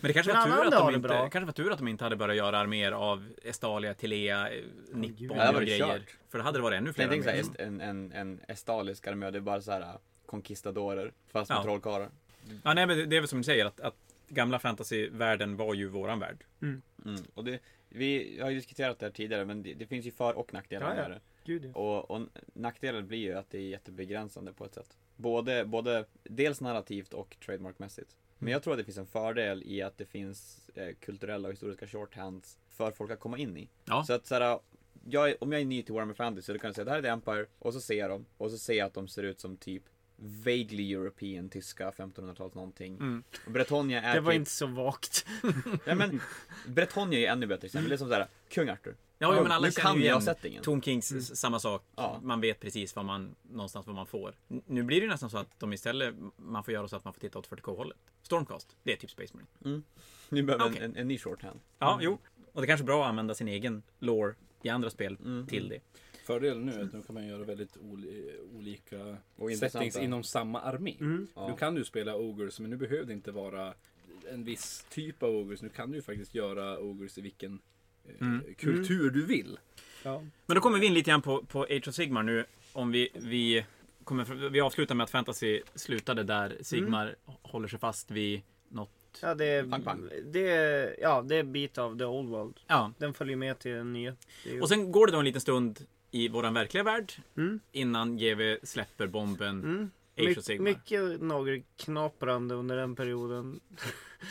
[0.00, 1.28] Men det kanske Men var, tur att de inte, bra.
[1.28, 5.36] kanske var tur att de inte hade börjat göra arméer av Estalia, Telea, eh, Nippon
[5.38, 5.78] var och grejer.
[5.86, 6.16] kört.
[6.28, 7.42] För då hade det varit ännu Jag fler tänker arméer.
[7.44, 11.62] såhär, en, en, en estalisk armé, det är bara så här conquistadorer fast med Ja.
[11.62, 12.10] trollkarlar.
[12.64, 13.96] Ja, nej, men det- är väl som du säger att, att
[14.28, 16.44] gamla fantasyvärlden var ju våran värld.
[16.62, 16.82] Mm.
[17.34, 20.38] Och det, vi har ju diskuterat det här tidigare men det, det finns ju för
[20.38, 21.08] och nackdelar Ja, ja.
[21.08, 21.20] med det.
[21.44, 21.72] Gud ja.
[21.80, 22.22] Och, och
[22.54, 24.96] nackdelen blir ju att det är jättebegränsande på ett sätt.
[25.16, 28.16] Både, både dels narrativt och trademarkmässigt.
[28.38, 31.54] Men jag tror att det finns en fördel i att det finns eh, kulturella och
[31.54, 33.68] historiska shorthands för folk att komma in i.
[33.84, 34.04] Ja.
[34.04, 34.58] Så att såhär,
[35.04, 37.02] jag, om jag är ny till Warhammer Fantasy så kan jag säga det här är
[37.02, 39.40] The Empire och så ser jag dem och så ser jag att de ser ut
[39.40, 39.82] som typ
[40.16, 42.96] vaguely European, tyska, 1500-tals någonting.
[42.96, 43.22] Mm.
[43.46, 45.26] Och Bretonia är Det var typ, inte så vagt.
[45.86, 46.20] nej men
[46.66, 47.88] Bretonia är ännu bättre exempel.
[47.88, 48.96] Det är som såhär, kung Arthur.
[49.18, 50.62] Ja, men alla nu känner kan ju igen settingen.
[50.62, 51.84] Tom Kings s- samma sak.
[51.96, 52.20] Ja.
[52.22, 54.34] Man vet precis vad man, någonstans vad man får.
[54.66, 57.12] Nu blir det ju nästan så att de istället, man får göra så att man
[57.14, 57.98] får titta åt 40K-hållet.
[58.22, 59.82] Stormcast, det är typ Space Marine.
[60.28, 60.78] Nu behöver Okej.
[60.78, 61.60] en, en, en ny shorthand.
[61.78, 62.18] Ja, jo.
[62.52, 65.46] Och det är kanske är bra att använda sin egen lore i andra spel Mm.
[65.46, 65.80] till det.
[66.26, 70.60] Fördelen nu är att nu kan man göra väldigt oli olika Och settings inom samma
[70.60, 70.94] armé.
[71.00, 71.26] Mm.
[71.34, 71.48] Ja.
[71.48, 73.74] Nu kan du spela Ogres, men nu behöver det inte vara
[74.30, 75.62] en viss typ av Ogres.
[75.62, 77.58] Nu kan du ju faktiskt göra Ogres i vilken
[78.20, 78.42] Mm.
[78.58, 79.58] kultur du vill.
[80.02, 80.22] Ja.
[80.46, 82.44] Men då kommer vi in lite grann på, på Age of Sigmar nu.
[82.72, 83.64] Om vi, vi,
[84.04, 88.90] kommer, vi avslutar med att Fantasy slutade där Sigmar håller sig fast vid något.
[89.22, 90.08] Ja, det är, Pang, pang.
[90.24, 92.54] det är, ja, det är bit av the old world.
[92.66, 92.92] Ja.
[92.98, 94.16] Den följer med till den nya.
[94.44, 97.12] Ju- Och sen går det då en liten stund i våran verkliga värld.
[97.36, 97.60] Mm.
[97.72, 99.90] Innan GW släpper bomben Mm.
[100.16, 103.60] Age My, mycket nagelknaprande under den perioden.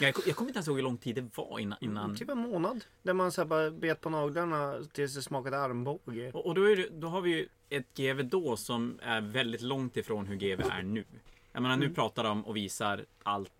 [0.02, 1.78] Jag, jag kommer inte ens ihåg hur lång tid det var innan.
[1.82, 2.15] innan.
[2.15, 2.86] Typ en månad.
[3.04, 6.32] Där man så här bara bet på naglarna tills det smakade armbåge.
[6.32, 9.98] Och, och då, det, då har vi ju ett GW då som är väldigt långt
[9.98, 11.06] ifrån hur GW är nu.
[11.52, 13.52] Jag menar, nu pratar de och visar allt.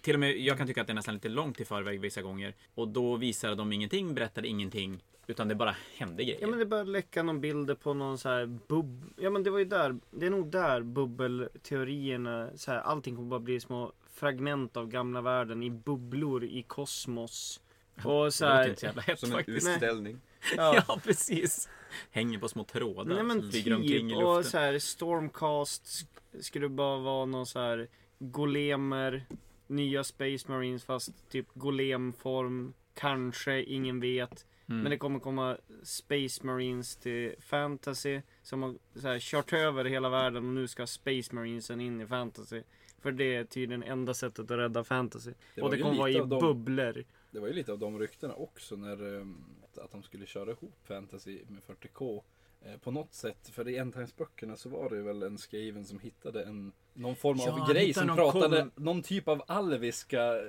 [0.00, 2.22] Till och med, jag kan tycka att det är nästan lite långt i förväg vissa
[2.22, 2.54] gånger.
[2.74, 5.04] Och då visade de ingenting, berättade ingenting.
[5.26, 6.38] Utan det bara hände grejer.
[6.40, 9.04] Ja men det började läcka någon bilder på någon så här bub...
[9.16, 13.28] Ja men det var ju där, det är nog där bubbelteorierna, så här, allting kommer
[13.28, 17.60] bara bli små fragment av gamla världen i bubblor i kosmos.
[18.04, 19.68] Och så det låter här, inte så jävla hett Som en faktiskt.
[19.68, 20.20] utställning.
[20.56, 21.68] ja, Ja, precis.
[22.10, 24.50] Hänger på små trådar Nej men som flyger omkring i typ, och luften.
[24.50, 29.26] så här Stormcast sk- skulle bara vara någon så här golemer,
[29.66, 34.46] nya Space Marines fast typ golemform, kanske, ingen vet.
[34.68, 34.82] Mm.
[34.82, 40.08] Men det kommer komma Space Marines till Fantasy som har så här, kört över hela
[40.08, 42.62] världen och nu ska Space Marinesen in i Fantasy.
[42.98, 45.32] För det är tydligen enda sättet att rädda Fantasy.
[45.54, 47.04] Det och det kommer vara i de- bubblor.
[47.30, 49.44] Det var ju lite av de ryktena också när ehm,
[49.76, 52.22] att de skulle köra ihop fantasy med 40K.
[52.64, 56.42] Eh, På något sätt, för i Endtimes-böckerna så var det väl en skriven som hittade
[56.44, 60.22] en någon form Ja, av han grej som någon pratade kom- någon typ av alviska.
[60.22, 60.42] eh,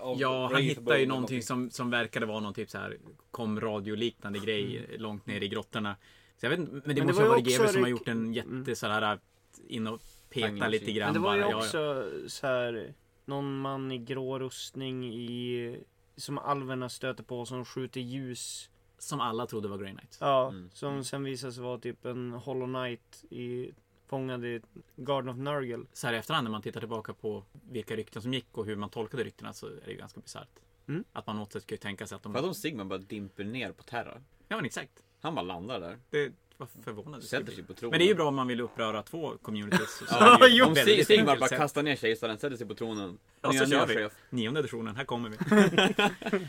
[0.00, 2.96] Av Ja, han hittade ju någonting som, som verkade vara någon typ så här
[3.30, 5.00] kom radioliknande grej Mm.
[5.00, 5.96] långt ner i grottorna.
[6.36, 8.08] Så jag vet inte, men det det måste ha varit också GW som har gjort
[8.08, 8.32] en Mm.
[8.62, 9.18] jätte så här
[9.68, 10.00] in och
[10.30, 11.50] peta lite grann Men det var ju bara.
[11.50, 11.64] Ja, ja.
[11.64, 15.76] också så här någon man i grå rustning i
[16.16, 18.70] som alverna stöter på som skjuter ljus.
[18.98, 20.18] Som alla trodde var Grey Knight.
[20.20, 20.70] Ja, Mm.
[20.72, 23.70] som sen visade sig vara typ en Hollow Knight i
[24.06, 24.60] fångad i
[24.96, 25.84] Garden of Nurgle.
[25.92, 28.76] Så här i efterhand när man tittar tillbaka på vilka rykten som gick och hur
[28.76, 30.48] man tolkade ryktena så är det ju ganska bisarrt.
[30.88, 31.04] Mm.
[31.12, 32.32] Att man något sätt skulle tänka sig att de...
[32.32, 34.22] För att om Sigmar bara dimper ner på Terra.
[34.48, 35.04] Ja men exakt.
[35.20, 35.98] Han bara landar där.
[36.10, 37.26] Det var förvånande.
[37.26, 37.90] Sätter sig på tronen.
[37.90, 39.90] Men det är ju bra om man vill uppröra två communities.
[39.98, 43.18] Så Ja, ju om Sigmar bara kastar ner kejsaren, sätter sig på tronen.
[43.40, 44.08] Ja, så kör vi.
[44.30, 45.36] Nionde editionen, här kommer vi.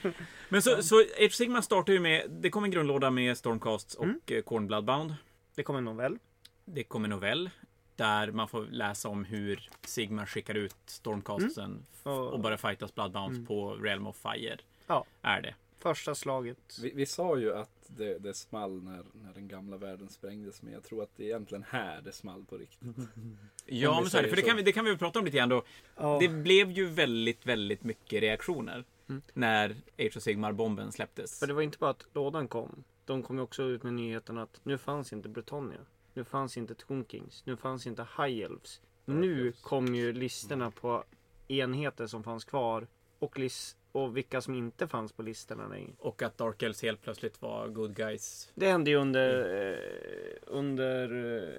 [0.49, 4.03] Men så, så Age Sigma startar ju med, det kommer en grundlåda med Stormcasts och
[4.05, 4.19] Mm.
[4.29, 4.43] mm.
[4.43, 5.15] Corn Bloodbound.
[5.55, 6.17] Det kommer en novell.
[6.65, 7.49] Det kommer novell.
[7.95, 13.35] Där man får läsa om hur Sigma skickar ut Stormcastsen Och, och börjar fightas Bloodbounds
[13.35, 13.45] Mm.
[13.45, 14.57] på Realm of Fire.
[14.87, 15.05] Ja.
[15.21, 15.55] Är det.
[15.79, 16.77] Första slaget.
[16.81, 20.61] Vi, vi sa ju att det, det small när, när den gamla världen sprängdes.
[20.61, 22.89] Men jag tror att det är egentligen här det small på riktigt.
[23.65, 24.29] Ja, men så är det.
[24.29, 25.63] För det kan, vi, det kan vi prata om lite grann då.
[25.95, 26.17] Ja.
[26.21, 28.83] Det blev ju väldigt, väldigt mycket reaktioner.
[29.09, 29.21] Mm.
[29.33, 31.39] När Age of Sigmar-bomben släpptes.
[31.39, 32.83] För det var inte bara att lådan kom.
[33.05, 35.79] De kom ju också ut med nyheten att nu fanns inte Britannia.
[36.13, 37.43] Nu fanns inte Tonkings.
[37.45, 38.81] Nu fanns inte High Elves.
[39.05, 41.03] Nu kom ju listorna på
[41.47, 42.87] enheter som fanns kvar.
[43.19, 45.91] Och, lis- och vilka som inte fanns på listorna längre.
[45.97, 48.51] Och att Dark Elves helt plötsligt var good guys.
[48.55, 49.39] Det hände ju under,
[49.71, 49.77] eh,
[50.47, 51.11] under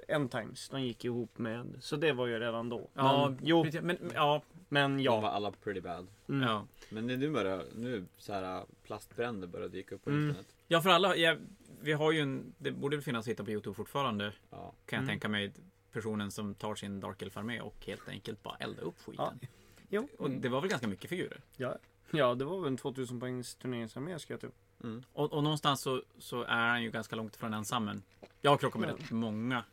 [0.07, 0.69] eh, End Times.
[0.69, 1.75] De gick ihop med.
[1.79, 2.87] Så det var ju redan då.
[2.93, 5.19] Ja, men, jo, men, ja, men De ja.
[5.19, 6.07] var alla pretty bad.
[6.29, 6.41] Mm.
[6.41, 6.67] ja.
[6.89, 10.27] Men det- nu börjar, nu så här plastbränder börjar dyka upp på Mm.
[10.29, 10.47] internet.
[10.67, 11.15] Ja, för alla.
[11.15, 11.35] Ja,
[11.81, 14.33] vi har ju en, det borde väl finnas att hitta på Youtube fortfarande.
[14.49, 14.57] Ja.
[14.57, 15.07] Kan jag Mm.
[15.07, 15.51] tänka mig.
[15.91, 19.25] Personen som tar sin Dark Elf-armé och helt enkelt bara eldar upp skiten.
[19.41, 19.47] Ja.
[19.89, 20.07] Jo.
[20.17, 21.41] Och det var väl ganska mycket figurer.
[21.57, 21.77] Ja.
[22.11, 24.51] Ja, det var väl en 2000 poängs turneringsarmé ska jag tro.
[24.83, 25.03] Mm.
[25.13, 27.85] Och, och någonstans så, så är han ju ganska långt från ensam.
[27.85, 28.03] Men
[28.41, 28.93] jag har krockat med Ja.
[28.93, 29.63] rätt många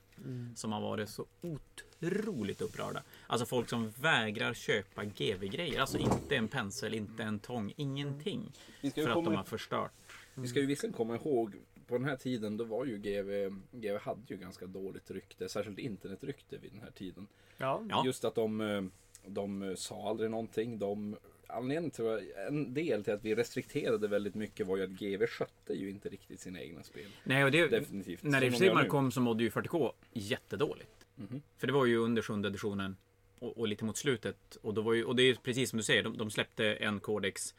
[0.56, 3.02] som har varit så otroligt upprörda.
[3.26, 5.80] Alltså folk som vägrar köpa GV-grejer.
[5.80, 8.52] Alltså inte en pensel, inte en tång, ingenting.
[8.80, 9.92] Ju För att de har förstört.
[10.34, 11.54] vi ska ju visserligen komma ihåg
[11.86, 15.78] på den här tiden då var ju GV, GV hade ju ganska dåligt rykte, särskilt
[15.78, 17.26] internetrykte vid den här tiden.
[17.56, 18.02] Ja.
[18.04, 18.90] Just att de,
[19.26, 20.78] de sa aldrig någonting.
[20.78, 21.16] De,
[21.48, 25.72] anledningen till, en del till att vi restrikterade väldigt mycket var ju att GV skötte
[25.72, 27.06] ju inte riktigt sina egna spel.
[27.24, 28.22] Nej, och det, Definitivt.
[28.22, 28.88] när Som de Age gör Sigmar nu.
[28.88, 31.06] kom så mådde ju 40K jättedåligt.
[31.16, 31.42] Mhm.
[31.56, 32.96] För det var ju under sjunde editionen
[33.38, 34.56] och, och lite mot slutet.
[34.62, 37.00] Och, då var ju, och det är precis som du säger, de, de släppte en
[37.00, 37.54] kodex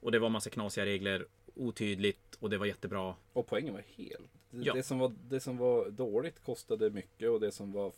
[0.00, 3.14] och det var massa knasiga regler, otydligt och det var jättebra.
[3.32, 4.22] Och poängen var hel.
[4.50, 4.74] Det, Ja.
[4.74, 7.92] det, som var, det som var dåligt kostade mycket och det som var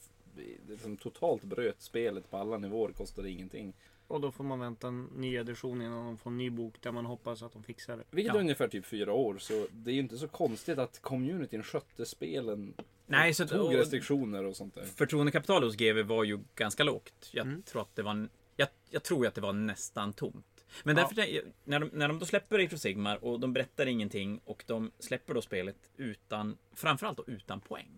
[0.67, 3.73] det som totalt bröt spelet på alla nivåer kostade ingenting.
[4.09, 6.93] Och då får man vänta en ny edition innan de får en ny bok där
[6.93, 8.05] man hoppas att de fixar det.
[8.11, 8.37] Vilket Ja.
[8.39, 9.39] är ungefär typ fyra år.
[9.39, 12.75] Så det är ju inte så konstigt att communityn skötte spelen.
[13.07, 14.85] Nej, så tog och- restriktioner och sånt där.
[14.85, 17.31] Förtroendekapitalet hos GV var ju ganska lågt.
[17.33, 17.63] Jag Mm.
[17.63, 20.65] tror att det var, jag, jag tror att det var nästan tomt.
[20.85, 21.11] Men Ja.
[21.15, 24.65] därför, när, de, när de då släpper Age of Sigmar och de berättar ingenting och
[24.67, 27.89] de släpper då spelet utan, framförallt då utan poäng.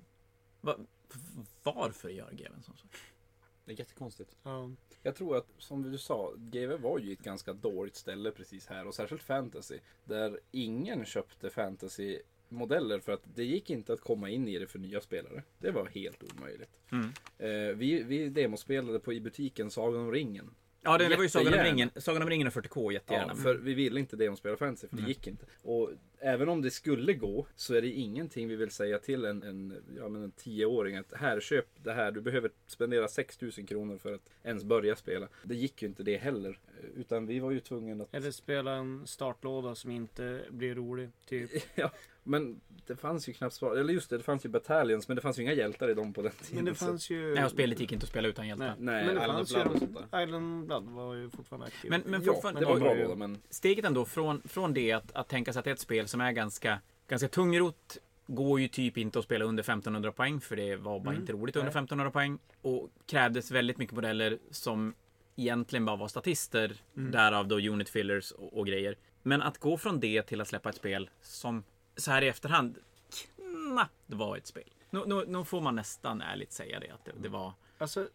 [0.61, 0.77] Va,
[1.63, 2.97] varför gör GV en sån sak?
[3.71, 4.37] Det är jättekonstigt.
[4.43, 4.71] Ja.
[5.03, 8.87] Jag tror att, som du sa, GW var ju ett ganska dåligt ställe precis här
[8.87, 9.79] och särskilt fantasy.
[10.05, 14.79] Där ingen köpte fantasy-modeller för att det gick inte att komma in i det för
[14.79, 15.43] nya spelare.
[15.59, 16.81] Det var helt omöjligt.
[16.93, 17.11] Mm.
[17.39, 20.55] Eh, vi, vi demospelade på i butiken Sagan om ringen.
[20.83, 23.33] Ja, det, det var ju Sagan om ringen, Sagan om ringen och 40K jättegärna.
[23.37, 25.11] Ja, för vi ville inte demospela fantasy för det Nej.
[25.11, 25.47] gick inte.
[25.63, 29.43] Och även om det skulle gå så är det ingenting vi vill säga till en,
[29.43, 32.13] en, ja, men en tioåring att här köp det här.
[32.13, 35.29] Du behöver spendera 6000 kronor för att ens börja spela.
[35.43, 36.59] Det gick ju inte det heller.
[36.97, 41.11] Utan vi var ju tvungna att Eller spela en startlåda som inte blir rolig.
[41.27, 41.51] Typ.
[41.75, 41.91] Ja,
[42.31, 43.77] men det fanns ju knappt svar.
[43.77, 46.13] Eller just det, det fanns ju Battalions men det fanns ju inga hjältar i dem
[46.13, 46.57] på den tiden.
[46.57, 47.35] Men det så- fanns ju...
[47.35, 48.67] Nej, och spelet gick inte att spela utan hjältar.
[48.67, 49.73] Nej, Nej, men det Island fanns Blood ju...
[49.73, 50.23] och sånt där.
[50.23, 51.91] Island Blood var ju fortfarande aktiv.
[51.91, 54.93] Men, men ja, fortfarande, det var en bra låda men steget ändå från, från det
[54.93, 58.61] att, att tänka sig att det är ett spel som är ganska, ganska tungrot går
[58.61, 61.57] ju typ inte att spela under 1500 poäng för det var bara Mm, inte roligt
[61.57, 61.71] under nej.
[61.71, 62.39] 1500 poäng.
[62.63, 64.95] Och krävdes väldigt mycket modeller som
[65.37, 66.73] egentligen bara var statister.
[66.97, 67.11] Mm.
[67.11, 68.97] Därav då unit fillers och, och grejer.
[69.23, 71.63] Men att gå från det till att släppa ett spel som
[72.01, 72.79] så här i efterhand
[73.37, 74.75] knappt var ett spel.
[74.91, 78.09] Nu, nu, nu får man nästan ärligt säga det att det, det var Alltså,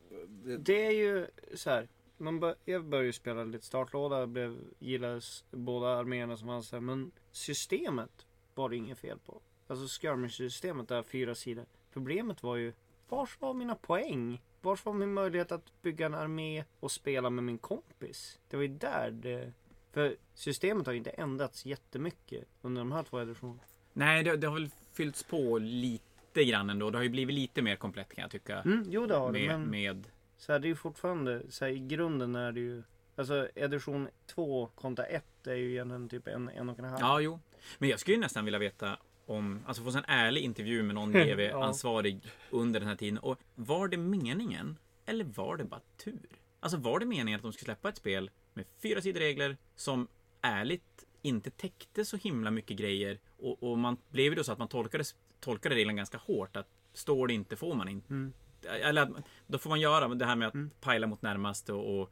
[0.60, 1.88] det, är ju så här.
[2.18, 5.22] Man bör, jag började ju spela lite startlåda, blev, gillade
[5.52, 6.80] båda arméerna som fanns där.
[6.80, 9.42] Men systemet var det inget fel på.
[9.68, 11.66] Alltså skirmish-systemet där, fyra sidor.
[11.94, 12.74] Problemet var ju,
[13.10, 14.42] vars var mina poäng?
[14.62, 18.40] Vars var min möjlighet att bygga en armé och spela med min kompis?
[18.50, 19.54] Det var ju där det...
[19.92, 23.64] För systemet har ju inte ändrats jättemycket under de här två editionerna.
[23.96, 26.90] Nej, det, det har väl fyllts på lite grann ändå.
[26.90, 28.62] Det har ju blivit lite mer komplett kan jag tycka.
[28.62, 31.66] Mm, jo det har det, med, men med så här, det är ju fortfarande, så
[31.66, 32.84] här, i grunden är det ju
[33.16, 37.00] Alltså edition 2 kontra 1 är ju egentligen typ en, en och en halv.
[37.02, 37.40] Ja, jo.
[37.78, 41.12] Men jag skulle ju nästan vilja veta om, alltså få en ärlig intervju med någon
[41.14, 43.18] GV-ansvarig under den här tiden.
[43.18, 44.78] Och var det meningen?
[45.06, 46.30] Eller var det bara tur?
[46.60, 50.08] Alltså var det meningen att de skulle släppa ett spel med fyra sidor regler som
[50.42, 53.20] ärligt inte täckte så himla mycket grejer.
[53.38, 55.04] Och, och man blev ju då så att man tolkade,
[55.40, 56.56] tolkade reglerna ganska hårt.
[56.56, 58.14] Att står det inte får man inte.
[58.14, 58.34] Mm.
[58.64, 59.10] Eller att,
[59.48, 60.70] då får man göra det här med att Mm.
[60.82, 62.12] pajla mot närmaste och, och,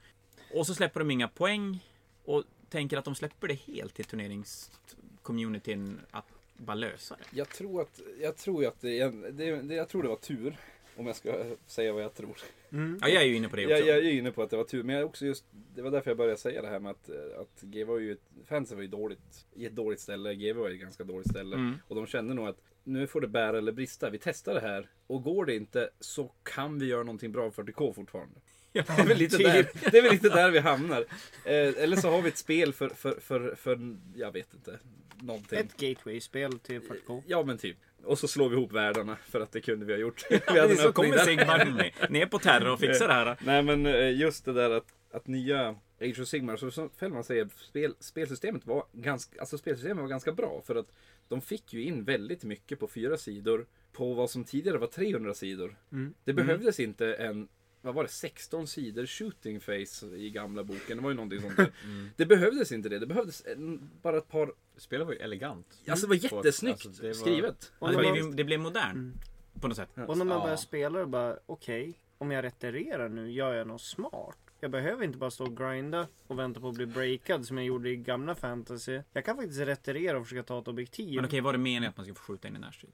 [0.54, 1.80] och så släpper de inga poäng.
[2.26, 6.26] Och tänker att de släpper det helt till turneringscommunityn att
[6.58, 7.38] bara lösa det.
[7.38, 10.58] jag tror att, jag tror att det, det, det, jag tror det var tur.
[10.98, 12.38] Om jag ska säga vad jag tror.
[12.74, 12.98] Mm.
[13.02, 13.78] Ja, jag är ju inne på det också.
[13.78, 15.92] Jag, jag är inne på att det var tur, men jag också just, det var
[15.92, 18.78] därför jag började säga det här med att, eh, att G var ju, ett- fansen
[18.78, 21.56] var ju dåligt, i ett dåligt ställe, GV var ju ett ganska dåligt ställe.
[21.56, 21.74] Mm.
[21.88, 24.90] Och de kände nog att nu får det bära eller brista, vi testar det här.
[25.08, 28.36] Och går det inte så kan vi göra någonting bra för 40K fortfarande.
[28.72, 29.46] Ja, Det är väl lite, typ.
[29.48, 31.00] där, det är väl lite där vi hamnar.
[31.46, 34.80] Eh, eller så har vi ett spel för, för, för, för jag vet inte,
[35.22, 35.60] någonting.
[35.60, 37.24] Ett gateway-spel till 40K.
[37.28, 37.78] Ja men typ.
[38.04, 40.26] Och så slår vi ihop världarna för att det kunde vi ha gjort.
[40.30, 41.18] vi hade en så kommer.
[41.18, 43.38] Sigmar ner- ner på Terra och fixar det här.
[43.46, 47.24] Nej men eh, just det där att, att nya Age of Sigmar, så som Fällman
[47.24, 50.62] säger, spel, spelsystemet var ganska, alltså spelsystemet var ganska bra.
[50.66, 50.88] För att
[51.28, 53.66] de fick ju in väldigt mycket på fyra sidor.
[53.92, 55.76] På vad som tidigare var 300 sidor.
[55.92, 56.14] Mm.
[56.24, 57.48] Det behövdes inte en,
[57.84, 60.98] vad var det, 16 sidor shooting face i gamla boken.
[60.98, 61.72] Det var ju någonting sånt där.
[62.16, 63.00] Det behövdes inte det.
[63.00, 65.82] Det behövdes en, bara ett par, Spelet var ju elegant.
[65.88, 67.72] alltså det var jättesnyggt alltså, det var- skrivet.
[67.80, 69.14] Och Det blev, man, det blev modern Mm.
[69.62, 69.90] på något sätt.
[70.08, 70.44] och när man Ja.
[70.44, 74.38] börjar spela och bara, okej, om jag retirerar nu, gör jag något smart?
[74.60, 77.66] Jag behöver inte bara stå och grinda och vänta på att bli breakad som jag
[77.66, 79.02] gjorde i gamla fantasy.
[79.14, 81.16] Jag kan faktiskt retirera och försöka ta ett objektiv.
[81.16, 82.92] Men okej, var det meningen att man skulle få skjuta in i närstrid?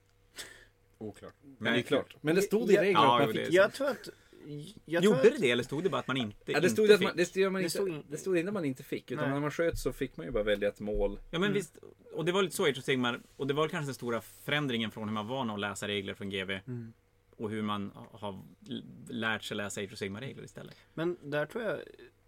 [0.98, 1.34] Oklart.
[1.58, 2.16] Men det är klart.
[2.22, 4.10] Men det stod i reglerna ja, att man fick Jag tror att...
[4.86, 6.70] Jag tror Gjorde att, det det eller stod det bara att man inte, Ja, det
[6.70, 7.18] stod inte att man, fick?
[7.18, 9.12] det stod, man Det inte, stod in- det stod inte att man inte fick.
[9.12, 9.34] Utan Nej.
[9.34, 11.20] när man sköt så fick man ju bara välja ett mål.
[11.32, 11.54] Ja men Mm.
[11.54, 11.78] visst,
[12.14, 14.22] och det var lite så i Age of Sigmar, och det var kanske den stora
[14.22, 16.94] förändringen från hur man var att läsa regler från GV Mm.
[17.38, 18.42] och hur man har
[19.10, 20.76] lärt sig läsa Age of Sigmar-regler istället.
[20.94, 21.80] Men där tror jag...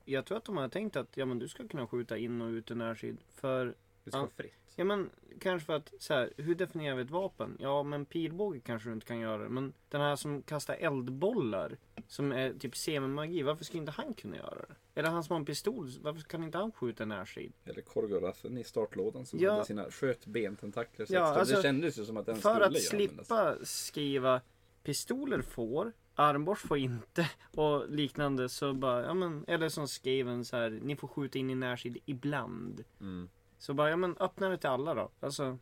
[0.06, 2.50] Jag tror att de har tänkt att ja, men du ska kunna skjuta in och
[2.50, 3.18] ut i närsid.
[3.36, 3.66] För,
[4.04, 4.22] Det ska Ja.
[4.22, 4.54] vara fritt.
[4.76, 7.58] Ja men kanske för att så här, hur definierar vi ett vapen?
[7.60, 9.50] Ja men pilbåge kanske du inte kan göra.
[9.50, 14.36] Men den här som kastar eldbollar, som är typ semimagi, varför ska inte han kunna
[14.38, 14.76] göra det?
[15.00, 17.54] Eller han som har en pistol, varför kan inte han skjuta i närsid?
[17.66, 19.52] Eller Korgorassen i startlådan som Ja.
[19.54, 21.06] hade sina sköt bententakler.
[21.10, 23.28] Ja, alltså, det kändes ju som att den För skulle att ju användas.
[23.28, 24.42] slippa skriva
[24.84, 30.58] pistoler får, armborst får inte och liknande så bara, ja men, eller som Skaven så
[30.58, 32.84] här, ni får skjuta in i närsid ibland.
[33.00, 33.30] Mm.
[33.62, 35.12] Så bara, ja men öppna det till alla då.
[35.20, 35.58] Alltså,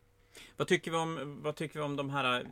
[0.56, 2.46] Vad tycker vi om, vad tycker vi om de här äh,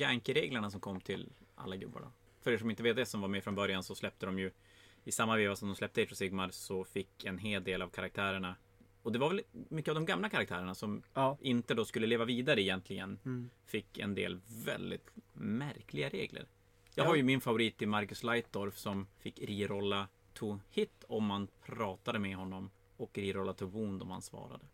[0.00, 2.12] Yankee-reglerna som kom till alla gubbar då?
[2.40, 4.50] För er som inte vet det, som var med från början, så släppte de ju
[5.04, 7.88] i samma veva som de släppte Age of Sigmar så fick en hel del av
[7.88, 8.56] karaktärerna
[9.02, 11.38] och det var väl mycket av de gamla karaktärerna som ja.
[11.40, 13.50] inte då skulle leva vidare egentligen Mm.
[13.66, 16.46] fick en del väldigt märkliga regler.
[16.94, 17.08] Jag Ja.
[17.08, 22.18] har ju min favorit i Marcus Leitdorf som fick rirolla to hit om man pratade
[22.18, 22.70] med honom
[23.02, 24.64] och rirolla to wound om han svarade.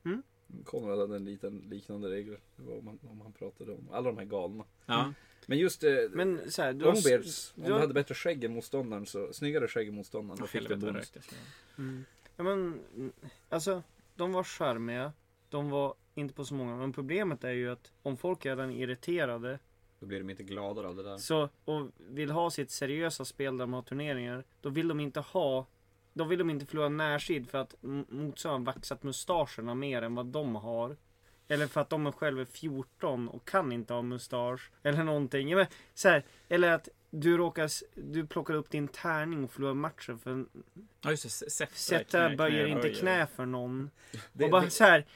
[0.64, 2.36] Konrad hade en liten liknande regel.
[2.56, 4.64] Det var om han, om han pratade om alla de här galna.
[4.86, 5.12] Ja,
[5.46, 8.14] Men just eh, Men så här, du har, Longbeards, om du du har- hade bättre
[8.14, 11.12] skägg än motståndaren, så, snyggare skägg än motståndaren, då och fick du bonus.
[11.78, 12.04] mm.
[12.36, 13.12] ja, men, mm,
[13.48, 13.82] alltså,
[14.14, 15.12] de var charmiga.
[15.48, 16.76] De var inte på så många.
[16.76, 19.58] Men problemet är ju att om folk är redan irriterade
[20.00, 21.16] Då blir de inte gladare av det där.
[21.18, 24.44] så, och vill ha sitt seriösa spel där de har turneringar.
[24.60, 25.66] Då vill de inte ha
[26.18, 27.74] då vill de inte förlora närsid för att
[28.08, 30.96] motståndaren vaxat mustascherna mer än vad de har.
[31.48, 34.70] Eller för att de är själva 14 och kan inte ha mustasch.
[34.82, 35.54] Eller någonting.
[35.54, 40.18] Men, så här, eller att du råkar, du plockar upp din tärning och förlorar matchen
[40.18, 40.44] för
[41.00, 41.22] Ja just
[41.58, 42.94] det, Sätta böjer inte böjer.
[42.94, 43.90] knä för någon.
[44.32, 45.06] Det- och bara det- så här.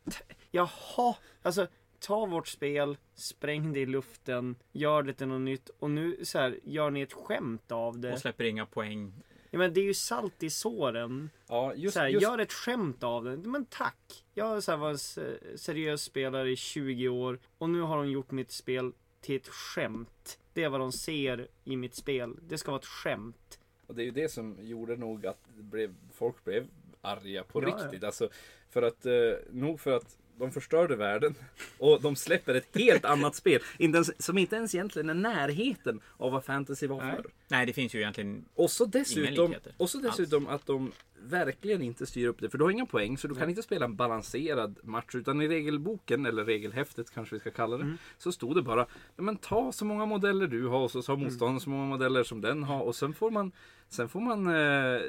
[0.51, 1.67] Jaha, alltså
[1.99, 6.39] ta vårt spel, spräng det i luften, gör det till något nytt och nu så
[6.39, 8.13] här gör ni ett skämt av det.
[8.13, 9.13] Och släpper inga poäng.
[9.55, 11.31] Ja, men det är ju salt i såren.
[11.49, 13.37] Ja, just, så här, just Gör ett skämt av det.
[13.37, 14.25] Men tack.
[14.35, 18.11] Jag så här, var en se- seriös spelare i 20 år och nu har de
[18.11, 20.39] gjort mitt spel till ett skämt.
[20.53, 22.37] Det är vad de ser i mitt spel.
[22.49, 23.59] Det ska vara ett skämt.
[23.87, 26.67] Och det är ju det som gjorde nog att blev, folk blev
[27.01, 27.85] arga på Ja, ja.
[27.85, 28.05] riktigt.
[28.05, 28.29] Alltså,
[28.73, 29.13] för att, eh,
[29.51, 31.35] nog för att de förstörde världen
[31.79, 33.61] och de släpper ett helt annat spel.
[33.79, 37.17] Inte ens, som inte ens egentligen är närheten av vad fantasy var Nej.
[37.17, 37.27] förr.
[37.49, 40.93] Nej, det finns ju egentligen Och så dessutom, och så dessutom att de
[41.25, 42.51] verkligen inte styr upp det.
[42.51, 45.15] För du har inga poäng så du kan inte spela en balanserad match.
[45.15, 47.83] Utan i regelboken, eller regelhäftet kanske vi ska kalla det.
[47.83, 47.99] Mm.
[48.19, 51.61] Så stod det bara, men ta så många modeller du har och så har motståndaren
[51.61, 52.81] så många modeller som den har.
[52.81, 53.53] Och sen får man,
[53.89, 55.01] sen får man eh,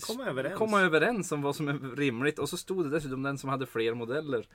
[0.00, 0.58] Komma överens.
[0.58, 2.38] komma överens om vad som är rimligt.
[2.38, 4.46] Och så stod det dessutom den som hade fler modeller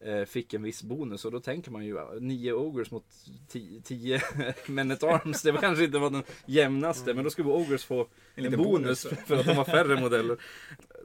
[0.00, 3.04] eh, fick en viss bonus och då tänker man ju nio ogres mot
[3.48, 4.20] tio, tio
[4.66, 5.42] men at arms.
[5.42, 9.04] Det var kanske inte var den jämnaste men då skulle ogres få en, liten bonus,
[9.04, 9.26] bonus.
[9.26, 10.36] för att de har färre modeller.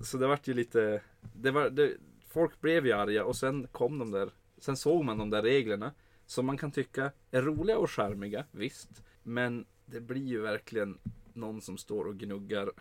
[0.02, 1.02] Så det vart ju lite,
[1.36, 1.92] det var, det,
[2.28, 5.92] folk blev ju arga och sen kom de där, sen såg man de där reglerna
[6.26, 8.90] som man kan tycka är roliga och charmiga, visst.
[9.24, 10.98] Men det blir ju verkligen
[11.34, 12.72] någon som står och gnuggar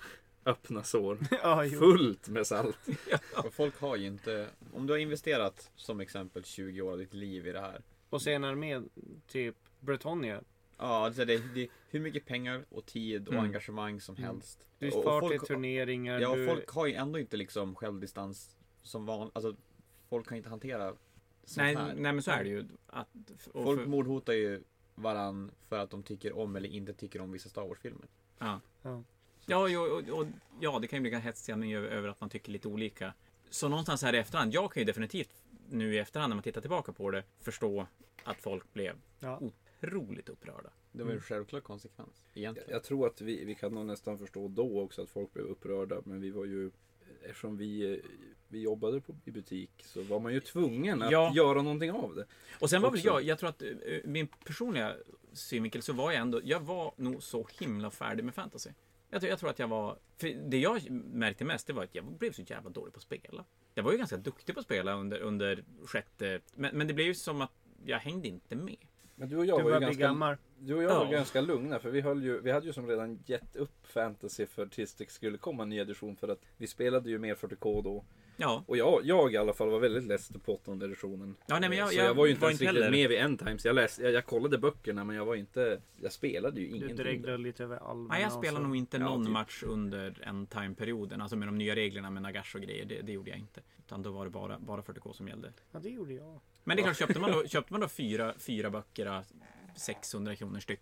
[0.46, 2.78] öppna sår ja, fullt med salt.
[3.44, 7.14] Och folk har ju inte, om du har investerat som exempel 20 år av ditt
[7.14, 7.82] liv i det här.
[8.10, 8.88] Och sen är med
[9.26, 10.42] typ Bretonia.
[10.78, 13.44] Ja, alltså det, det, hur mycket pengar och tid och Mm.
[13.44, 14.26] engagemang som Mm.
[14.28, 14.66] helst.
[14.78, 16.20] Du Och- och far till folk- turneringar.
[16.20, 16.46] Ja, du...
[16.46, 19.36] folk har ju ändå inte liksom självdistans som vanligt.
[19.36, 19.56] Alltså,
[20.08, 20.88] folk kan inte hantera
[21.44, 21.94] sånt Nej, här.
[21.94, 22.68] nej men så är det ju.
[22.86, 23.08] Att,
[23.52, 24.62] och Folk för, mordhotar ju
[24.94, 28.06] varann för att de tycker om eller inte tycker om vissa Star Wars-filmer.
[28.38, 28.60] ja.
[28.82, 29.02] Ja.
[29.46, 30.26] Ja, jo, och, och,
[30.60, 33.14] ja, det kan ju bli ganska hetsig stämning över, över att man tycker lite olika.
[33.50, 36.60] Så någonstans här i efterhand, jag kan ju definitivt nu i efterhand när man tittar
[36.60, 37.86] tillbaka på det förstå
[38.24, 39.40] att folk blev Ja.
[39.80, 40.70] otroligt upprörda.
[40.92, 42.70] Det var ju en självklar konsekvens, egentligen.
[42.70, 45.96] Jag tror att vi, vi kan nog nästan förstå då också att folk blev upprörda.
[46.04, 46.70] Men vi var ju,
[47.22, 48.02] eftersom vi,
[48.48, 51.32] vi jobbade på, i butik så var man ju tvungen att Ja.
[51.34, 52.26] göra någonting av det.
[52.60, 53.68] Och sen var väl jag, jag tror att eh,
[54.04, 54.94] min personliga
[55.32, 58.70] synvinkel så var jag ändå, jag var nog så himla färdig med fantasy.
[59.12, 61.94] Jag, tror- jag tror att jag var, för det jag märkte mest det var att
[61.94, 63.44] jag blev så jävla dålig på att spela.
[63.74, 67.06] Jag var ju ganska duktig på att spela under, under sjätte, men, men det blev
[67.06, 67.52] ju som att
[67.84, 68.76] jag hängde inte med.
[69.14, 70.36] Men du och jag Du var ju ganska, gammal.
[70.58, 71.10] du och jag var Ja.
[71.10, 74.66] ganska lugna för vi, höll ju, vi hade ju som redan gett upp fantasy för
[74.66, 78.04] tills det skulle komma en ny edition för att vi spelade ju mer 40K då.
[78.36, 78.64] Ja.
[78.66, 81.36] Och jag, jag i alla fall var väldigt less på åttonde editionen.
[81.46, 82.96] Ja, nej, men jag- så jag jag var ju inte var ens inte riktigt heller-
[82.96, 83.64] med vid end times.
[83.64, 86.96] Jag, läste, jag, jag kollade böckerna men jag var inte, jag spelade ju Du ingenting.
[86.96, 88.08] dreglade lite över alverna.
[88.14, 88.58] Nej, jag så.
[88.58, 89.32] nog inte Ja, någon typ.
[89.32, 91.20] match under en time-perioden.
[91.20, 92.84] Alltså med de nya reglerna med Nagash och grejer.
[92.84, 93.60] Det, det gjorde jag inte.
[93.78, 95.52] Utan då var det bara, bara 40K som gällde.
[95.72, 96.40] Ja, det gjorde jag.
[96.64, 99.22] Men det är klart, köpte man då, köpte man då fyra, fyra böcker, ah,
[99.76, 100.80] 600 kronor styck.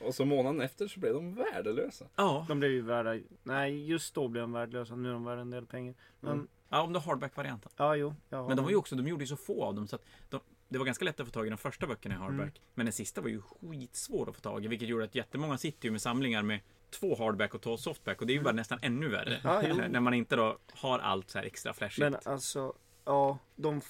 [0.00, 2.04] Och så månaden efter så blev de värdelösa.
[2.16, 2.44] Ja.
[2.48, 3.18] De blev ju värda...
[3.42, 4.96] Nej, just då blev de värdelösa.
[4.96, 5.94] Nu är de värda en del pengar.
[6.20, 6.48] Men, Mm.
[6.74, 7.72] Ja, om du har hardback-varianten.
[7.76, 8.14] ja, jo.
[8.30, 10.02] Har Men de var ju också, de gjorde ju så få av dem så att
[10.28, 12.58] de, det var ganska lätt att få tag i de första böckerna i hardback.
[12.58, 12.62] Mm.
[12.74, 15.84] Men den sista var ju skitsvår att få tag i, vilket gjorde att jättemånga sitter
[15.84, 16.60] ju med samlingar med
[16.90, 19.40] två hardback och två softback och det är ju bara nästan ännu värre.
[19.44, 19.62] Ja.
[19.88, 21.98] När man inte då har allt så här extra flashigt.
[21.98, 22.72] Men alltså,
[23.04, 23.80] ja, de...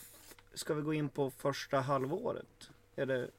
[0.55, 2.71] Ska vi gå in på första halvåret?
[2.97, 3.31] Är det...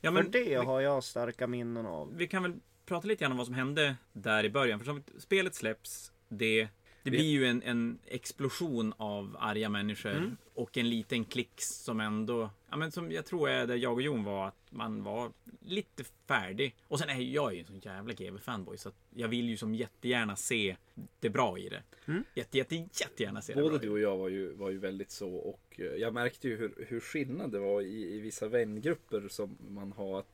[0.00, 2.16] ja, För men det vi, har jag starka minnen av.
[2.16, 2.54] vi kan väl
[2.86, 4.78] prata lite grann om vad som hände där i början.
[4.78, 6.68] För som spelet släpps, det,
[7.04, 10.36] det blir ju en, en explosion av arga människor Mm.
[10.54, 14.02] och en liten klick som ändå, ja men som jag tror är där jag och
[14.02, 16.76] Jon var, att man var lite färdig.
[16.88, 19.74] Och sen är jag ju en sån jävla GW-fanboy så att jag vill ju som
[19.74, 20.76] jättegärna se
[21.20, 21.82] det bra i det.
[22.06, 22.24] Mm.
[22.34, 25.10] Jätte, jätte, jättegärna se det Både bra du och jag var ju, var ju väldigt
[25.10, 29.28] så och eh, jag märkte ju hur, hur skillnad det var i, i vissa vängrupper
[29.28, 30.18] som man har.
[30.18, 30.26] Att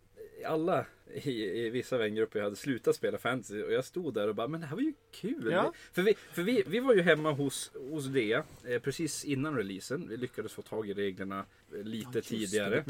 [0.47, 1.31] alla i,
[1.67, 4.67] i vissa vängrupper hade slutat spela fantasy och jag stod där och bara men det
[4.67, 5.49] här var ju kul.
[5.53, 5.73] Ja.
[5.93, 10.09] För, vi, för vi, vi var ju hemma hos, hos Dea eh, precis innan releasen.
[10.09, 11.45] Vi lyckades få tag i reglerna
[11.75, 12.85] eh, lite Ja, det, tidigare.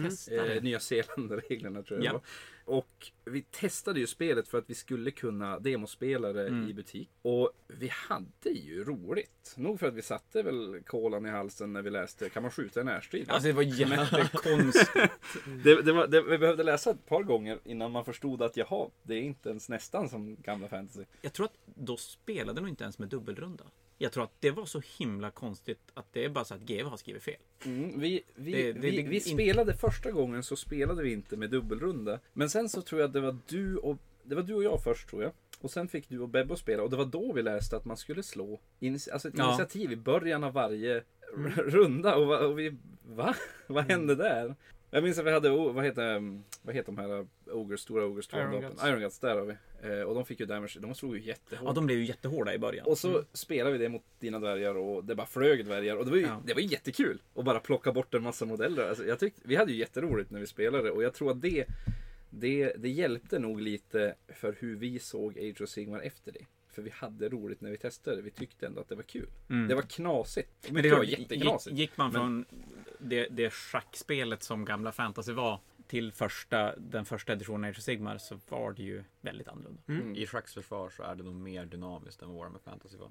[0.56, 2.10] Eh, Nya Zeeland-reglerna tror jag Ja.
[2.10, 2.22] det var.
[2.64, 6.70] Och vi testade ju spelet för att vi skulle kunna demospela det Mm.
[6.70, 7.10] i butik.
[7.22, 9.54] Och vi hade ju roligt.
[9.56, 12.80] Nog för att vi satte väl kolan i halsen när vi läste Kan man skjuta
[12.80, 13.30] en närstrid?
[13.30, 14.90] Alltså det var jättekonstigt.
[15.64, 18.88] det, det var, det, vi behövde läsa ett par gånger innan man förstod att jaha,
[19.02, 21.04] det är inte ens nästan som gamla fantasy.
[21.22, 23.64] Jag tror att då spelade nog inte ens med dubbelrunda.
[23.98, 26.82] Jag tror att det var så himla konstigt att det är bara så att GW
[26.88, 27.36] har skrivit fel.
[27.64, 31.50] Mm, vi, vi, Det- det- vi, vi spelade första gången så spelade vi inte med
[31.50, 32.18] dubbelrunda.
[32.32, 34.82] Men sen så tror jag att det var du och det var du och jag
[34.82, 35.32] först tror jag.
[35.60, 37.96] Och sen fick du och Bebbe spela och det var då vi läste att man
[37.96, 39.48] skulle slå inici- alltså ett Ja.
[39.48, 41.02] initiativ i början av varje
[41.56, 42.16] runda.
[42.16, 43.34] Och, och vi, va?
[43.66, 44.54] Vad hände där?
[44.92, 48.28] Jag minns att vi hade, vad heter, um, vad heter de här ogers, stora ogers
[48.34, 48.64] Iron.
[48.84, 49.54] Iron Guts, där har vi.
[49.82, 51.64] Eh, och de fick ju damage, de slog ju jättehårt.
[51.68, 52.86] Ja, de blev ju jättehårda i början.
[52.86, 55.96] Och så spelade vi det mot dina dvärgar och det bara flög dvärgar.
[55.96, 56.42] Och det var ju, Ja.
[56.46, 57.22] det var ju jättekul.
[57.34, 58.88] att bara plocka bort en massa modeller.
[58.88, 61.64] Alltså, jag tyckte, vi hade ju jätteroligt när vi spelade och jag tror att det,
[62.30, 66.44] det, det hjälpte nog lite för hur vi såg Age of Sigmar efter det.
[66.72, 68.22] För vi hade roligt när vi testade.
[68.22, 69.26] Vi tyckte ändå att det var kul.
[69.50, 69.68] Mm.
[69.68, 70.50] Det var knasigt.
[70.70, 71.76] Men det det var jätteknasigt.
[71.76, 72.44] gick, gick man Men- från
[73.02, 78.18] det, det schackspelet som gamla fantasy var till första, den första editionen Age of Sigmar
[78.18, 79.82] så var det ju väldigt annorlunda.
[79.88, 80.14] Mm.
[80.16, 83.10] I Schacks försvar så är det nog mer dynamiskt än vad Warhammer Fantasy var.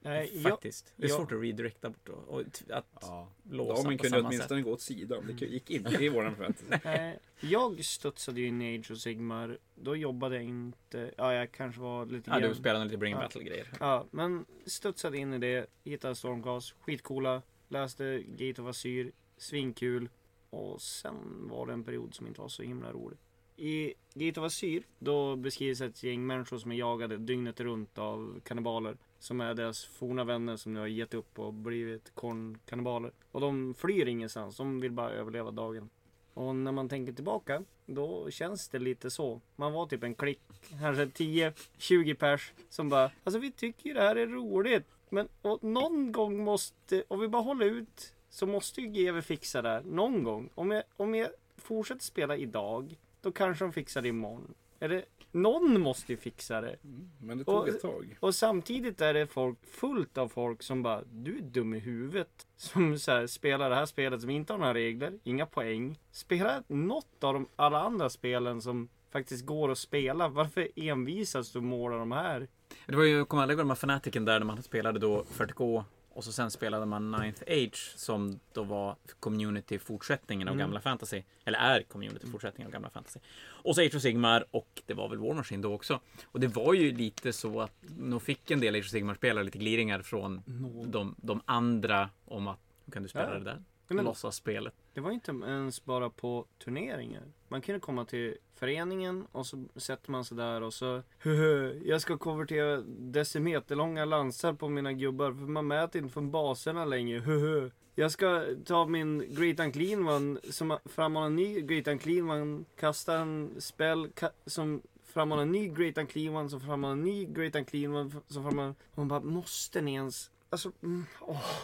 [0.00, 0.92] Nej, jag, Faktiskt.
[0.96, 3.28] Det är jag- svårt att redirecta bort och, och att Ja.
[3.50, 4.36] låsa Damen på kunde samma sätt.
[4.36, 5.36] åtminstone gå åt sidan.
[5.38, 6.66] Det gick inte i våran fantasy.
[6.84, 9.58] Nej, jag studsade ju in i Age of Sigmar.
[9.74, 11.10] Då jobbade jag inte.
[11.16, 13.20] Ja, jag kanske var lite Ja, du grann- spelade lite Bring Ja.
[13.20, 13.68] Battle-grejer.
[13.80, 15.66] Ja, men studsade in i det.
[15.84, 16.74] Hittade Stormcast.
[16.80, 17.42] Skitcoola.
[17.68, 19.12] Läste Gate of Asyr.
[19.36, 20.08] Svinkul.
[20.50, 23.18] Och sen var det en period som inte var så himla rolig.
[23.56, 28.40] I Gate of Asyr, då beskrivs ett gäng människor som är jagade dygnet runt av
[28.44, 28.96] kannibaler.
[29.18, 33.12] Som är deras forna vänner som nu har gett upp och blivit kornkannibaler.
[33.30, 35.90] Och de flyr ingenstans, de vill bara överleva dagen.
[36.34, 39.40] Och när man tänker tillbaka, då känns det lite så.
[39.56, 40.40] Man var typ en klick,
[40.80, 44.86] kanske 10-20 pers som bara, alltså vi tycker ju det här är roligt.
[45.14, 49.62] Men och någon gång måste, om vi bara håller ut, så måste ju GW fixa
[49.62, 49.82] det här.
[49.82, 50.50] Någon gång.
[50.54, 54.54] Om jag, om jag fortsätter spela idag, då kanske de fixar det imorgon.
[54.80, 56.76] Eller, någon måste ju fixa det.
[57.20, 58.16] Men det tog Och- ett tag.
[58.20, 62.46] Och samtidigt är det folk, fullt av folk som bara, du är dum i huvudet.
[62.56, 65.98] Som så här, spelar det här spelet som inte har några regler, inga poäng.
[66.10, 70.28] Spela något av de alla andra spelen som faktiskt går att spela.
[70.28, 72.48] Varför envisas du måla de här?
[72.86, 76.32] Det var ju, kommer aldrig glömma Fanatiken där när man spelade då 40K och så
[76.32, 80.58] sen spelade man Ninth Age som då var community-fortsättningen av Mm.
[80.66, 81.22] gamla fantasy.
[81.44, 83.20] Eller är community-fortsättningen av gamla fantasy.
[83.46, 86.00] Och så Age of Sigmar och det var väl War Machine då också.
[86.24, 89.58] Och det var ju lite så att nog fick en del Age of Sigmar-spelare lite
[89.58, 90.42] gliringar från
[90.86, 93.38] de, de andra om att "Hur kan du spela Ja.
[93.38, 93.62] det där?
[93.88, 94.74] Men- Låtsasspelet.
[94.94, 97.22] Det var inte ens bara på turneringar.
[97.48, 102.00] Man kunde komma till föreningen och så sätter man sig där och så "Höhö, Jag
[102.00, 107.18] ska konvertera decimeterlånga lansar på mina gubbar för man mäter inte från baserna längre.
[107.20, 112.64] "Höhö, Jag ska ta min Great Unclean One som frammanar en ny Great Unclean One,
[112.76, 117.24] kasta en spell ka- som frammanar en ny Great Unclean One som frammanar en ny
[117.24, 118.74] Great Unclean One som frammanar...
[118.94, 121.06] Man bara, måste ni ens alltså, mm.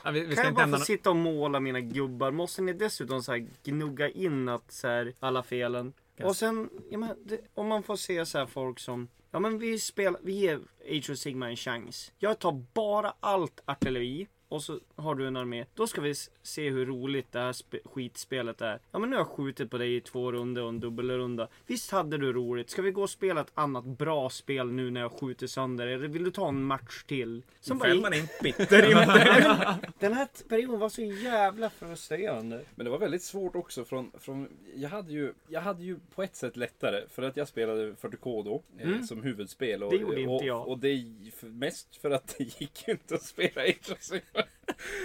[0.05, 2.30] Ja, vi, vi Kan jag bara få sitta och måla mina gubbar?
[2.30, 5.93] Måste ni dessutom så gnugga in att så här, alla felen?
[6.16, 6.28] Yes.
[6.28, 9.59] Och sen, ja, men, det, om man får se så här folk som Ja men
[9.59, 10.61] vi spelar, vi ger
[10.91, 12.12] Age of Sigma en chans.
[12.18, 15.64] Jag tar bara allt artilleri och så har du en armé.
[15.74, 18.78] Då ska vi se hur roligt det här spe- skitspelet är.
[18.92, 21.48] Ja men nu har jag skjutit på dig i två runder och en dubbelrunda.
[21.66, 22.70] Visst hade du roligt?
[22.70, 25.86] Ska vi gå och spela ett annat bra spel nu när jag skjuter sönder?
[25.86, 27.42] Eller vill du ta en match till?
[27.61, 28.94] Som bara Fällman är inte bitter.
[28.94, 32.64] Men Den här perioden var så jävla frustrerande.
[32.74, 36.22] Men det var väldigt svårt också från, från jag, hade ju, jag hade ju på
[36.22, 39.03] ett sätt lättare för att jag spelade 40K då eh, Mm.
[39.03, 39.82] som huvudspel.
[39.82, 40.68] Och, Det gjorde inte och, jag.
[40.68, 41.05] Och det
[41.42, 43.62] mest för att det gick ju inte att spela
[44.01, 44.39] Sigmar.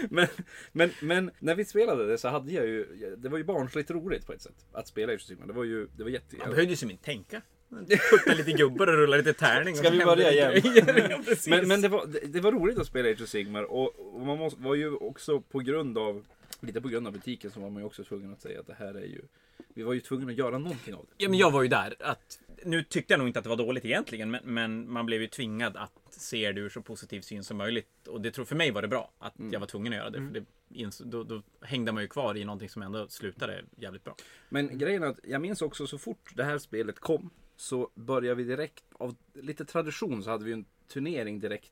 [0.10, 0.28] Men,
[0.72, 2.86] men, men när vi spelade det så hade jag ju,
[3.18, 4.66] det var ju barnsligt roligt på ett sätt.
[4.72, 5.48] Att spela of Sigmar.
[5.48, 6.38] Det var ju, det var jätte...
[6.38, 7.42] Man behövde ju som inte tänka.
[8.12, 9.76] Putta lite gubbar och rulla lite tärning.
[9.76, 10.62] Ska vi börja igen?
[11.10, 11.20] ja.
[11.48, 14.26] Men, men det, var, det, det var roligt att spela Age of Sigmar och, och
[14.26, 16.26] man måste, var ju också på grund av
[16.60, 18.76] Lite på grund av butiken så var man ju också tvungen att säga att det
[18.80, 19.22] här är ju
[19.74, 21.24] Vi var ju tvungna att göra någonting av det.
[21.24, 21.95] Ja, men jag var ju där.
[21.99, 25.22] Att, nu tyckte jag nog inte att det var dåligt egentligen, men, men man blev
[25.22, 28.08] ju tvingad att se det ur så positiv syn som möjligt.
[28.08, 30.18] Och det tror för mig var det bra att jag var tvungen att göra det.
[30.18, 30.45] För det
[30.99, 34.16] då, då hängde man ju kvar i någonting som ändå slutade jävligt bra.
[34.49, 38.36] Men grejen är att jag minns också så fort det här spelet kom så började
[38.36, 41.72] vi direkt av lite tradition så hade vi en turnering direkt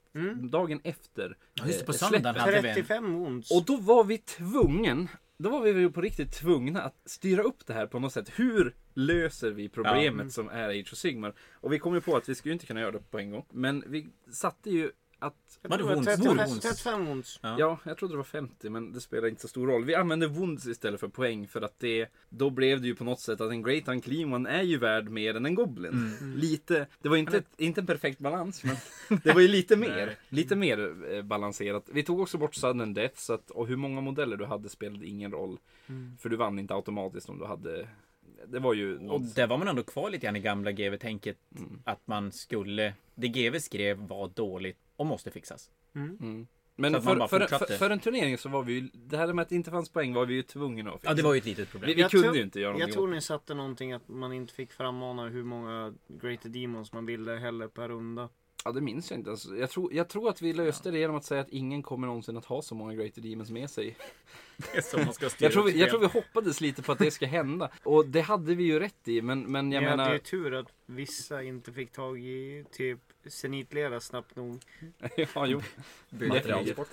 [0.52, 1.38] dagen efter.
[1.54, 2.76] Ja, just det, på eh, söndagen hade vi en.
[2.76, 3.52] 35 ons.
[3.52, 5.08] Och då var vi tvungen
[5.38, 8.32] då var vi ju på riktigt tvungna att styra upp det här på något sätt.
[8.36, 11.34] Hur löser vi problemet som är Age of Sigmar?
[11.54, 13.46] Och vi kom ju på att vi skulle inte kunna göra det på en gång.
[13.52, 14.92] Men vi satte ju
[15.24, 16.06] att Var det ons?
[16.06, 16.60] 35 Mor ons?
[16.60, 17.40] 35 ons.
[17.44, 17.56] Ja.
[17.60, 19.86] Ja, jag trodde det var 50 men det spelar inte så stor roll.
[19.86, 23.20] Vi använde wounds istället för poäng för att det Då blev det ju på något
[23.20, 26.12] sätt att en Great Unclean One är ju värd mer än en Goblin.
[26.36, 28.76] Lite, det var inte, inte en perfekt balans men
[29.24, 30.16] det var ju lite mer.
[30.30, 31.90] Lite mer eh, balanserat.
[31.92, 35.06] Vi tog också bort sudden death så att, och hur många modeller du hade spelade
[35.06, 35.60] ingen roll.
[36.20, 37.88] För du vann inte automatiskt om du hade
[38.48, 41.38] Det var ju Och något, där var man ändå kvar lite grann i gamla GV-tänket.
[41.58, 41.82] Mm.
[41.86, 42.94] Att man skulle...
[43.16, 45.70] Det GV skrev var dåligt och måste fixas.
[45.96, 46.48] mm.
[46.76, 49.34] Så Men att man för, för, för, en turnering så var vi ju Det här
[49.34, 51.10] med att det inte fanns poäng var vi ju tvungna att fixa.
[51.12, 51.88] Ja, det var ju ett litet problem.
[51.88, 53.94] Vi, vi Jag kunde tror- ju inte göra Jag någonting tror åt ni satte någonting
[53.94, 58.30] att man inte fick frammana hur många Greater Demons man ville heller per runda.
[58.66, 59.30] Ja, det minns jag inte.
[59.30, 59.46] ens.
[59.46, 62.38] jag, tror, jag tror att vi löste det genom att säga att ingen kommer någonsin
[62.38, 63.98] att ha så många Greater Demons med sig.
[64.84, 67.26] Som man ska Jag tror, vi, jag tror vi hoppades lite på att det ska
[67.26, 67.72] hända.
[67.84, 69.22] Och det hade vi ju rätt i.
[69.22, 70.14] Men, men jag Jag hade menar...
[70.14, 73.00] ju tur att vissa inte fick tag i typ
[73.30, 74.62] Zenitlera snabbt nog.
[75.36, 75.62] ja, jo.
[76.10, 76.88] Materialsport.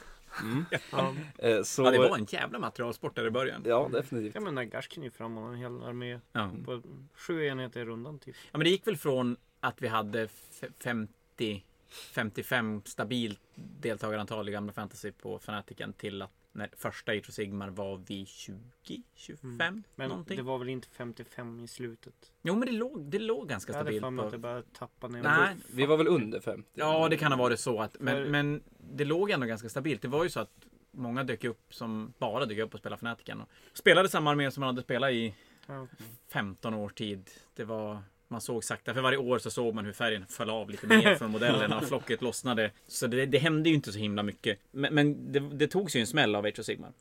[0.93, 3.63] Ja, Eh, Så, Ja, det var en jävla materialsport där i början.
[3.67, 4.35] Ja, definitivt.
[4.35, 6.51] ja men Nagash kan ju frammana en hel armé Ja.
[6.65, 6.83] på
[7.15, 8.35] sju enheter i rundan typ.
[8.53, 14.53] Ja, men det gick väl från att vi hade f- 50 55 stabilt deltagarantal i
[14.53, 19.51] gamla fantasy på Fanatiken till att när första Age of Sigmar var vi 20, 25
[19.61, 19.83] Mm.
[19.95, 20.37] Men någonting.
[20.37, 22.33] det var väl inte 55 i slutet?
[22.43, 24.63] Jo, men det låg, det låg ganska Jag hade stabilt för mig att det bara
[24.63, 25.23] tappade ner.
[25.23, 26.69] Nej, Vi var väl under 50?
[26.75, 28.63] Ja, det kan ha varit så att, För- men, men
[28.95, 30.03] det låg ändå ganska stabilt.
[30.03, 30.51] Det var ju så att
[30.91, 33.41] många dök upp som bara dök upp och spelade Fanatiken.
[33.41, 35.35] Och spelade samma armé som man hade spelat i
[35.67, 35.87] Ja.
[36.29, 37.31] 15 års tid.
[37.55, 40.71] Det var, man såg sakta, för varje år så såg man hur färgen föll av
[40.71, 42.71] lite mer från modellerna och flocket lossnade.
[42.87, 44.59] Så det, det hände ju inte så himla mycket.
[44.71, 46.93] Men, men det, det togs ju en smäll av Age of Sigmar.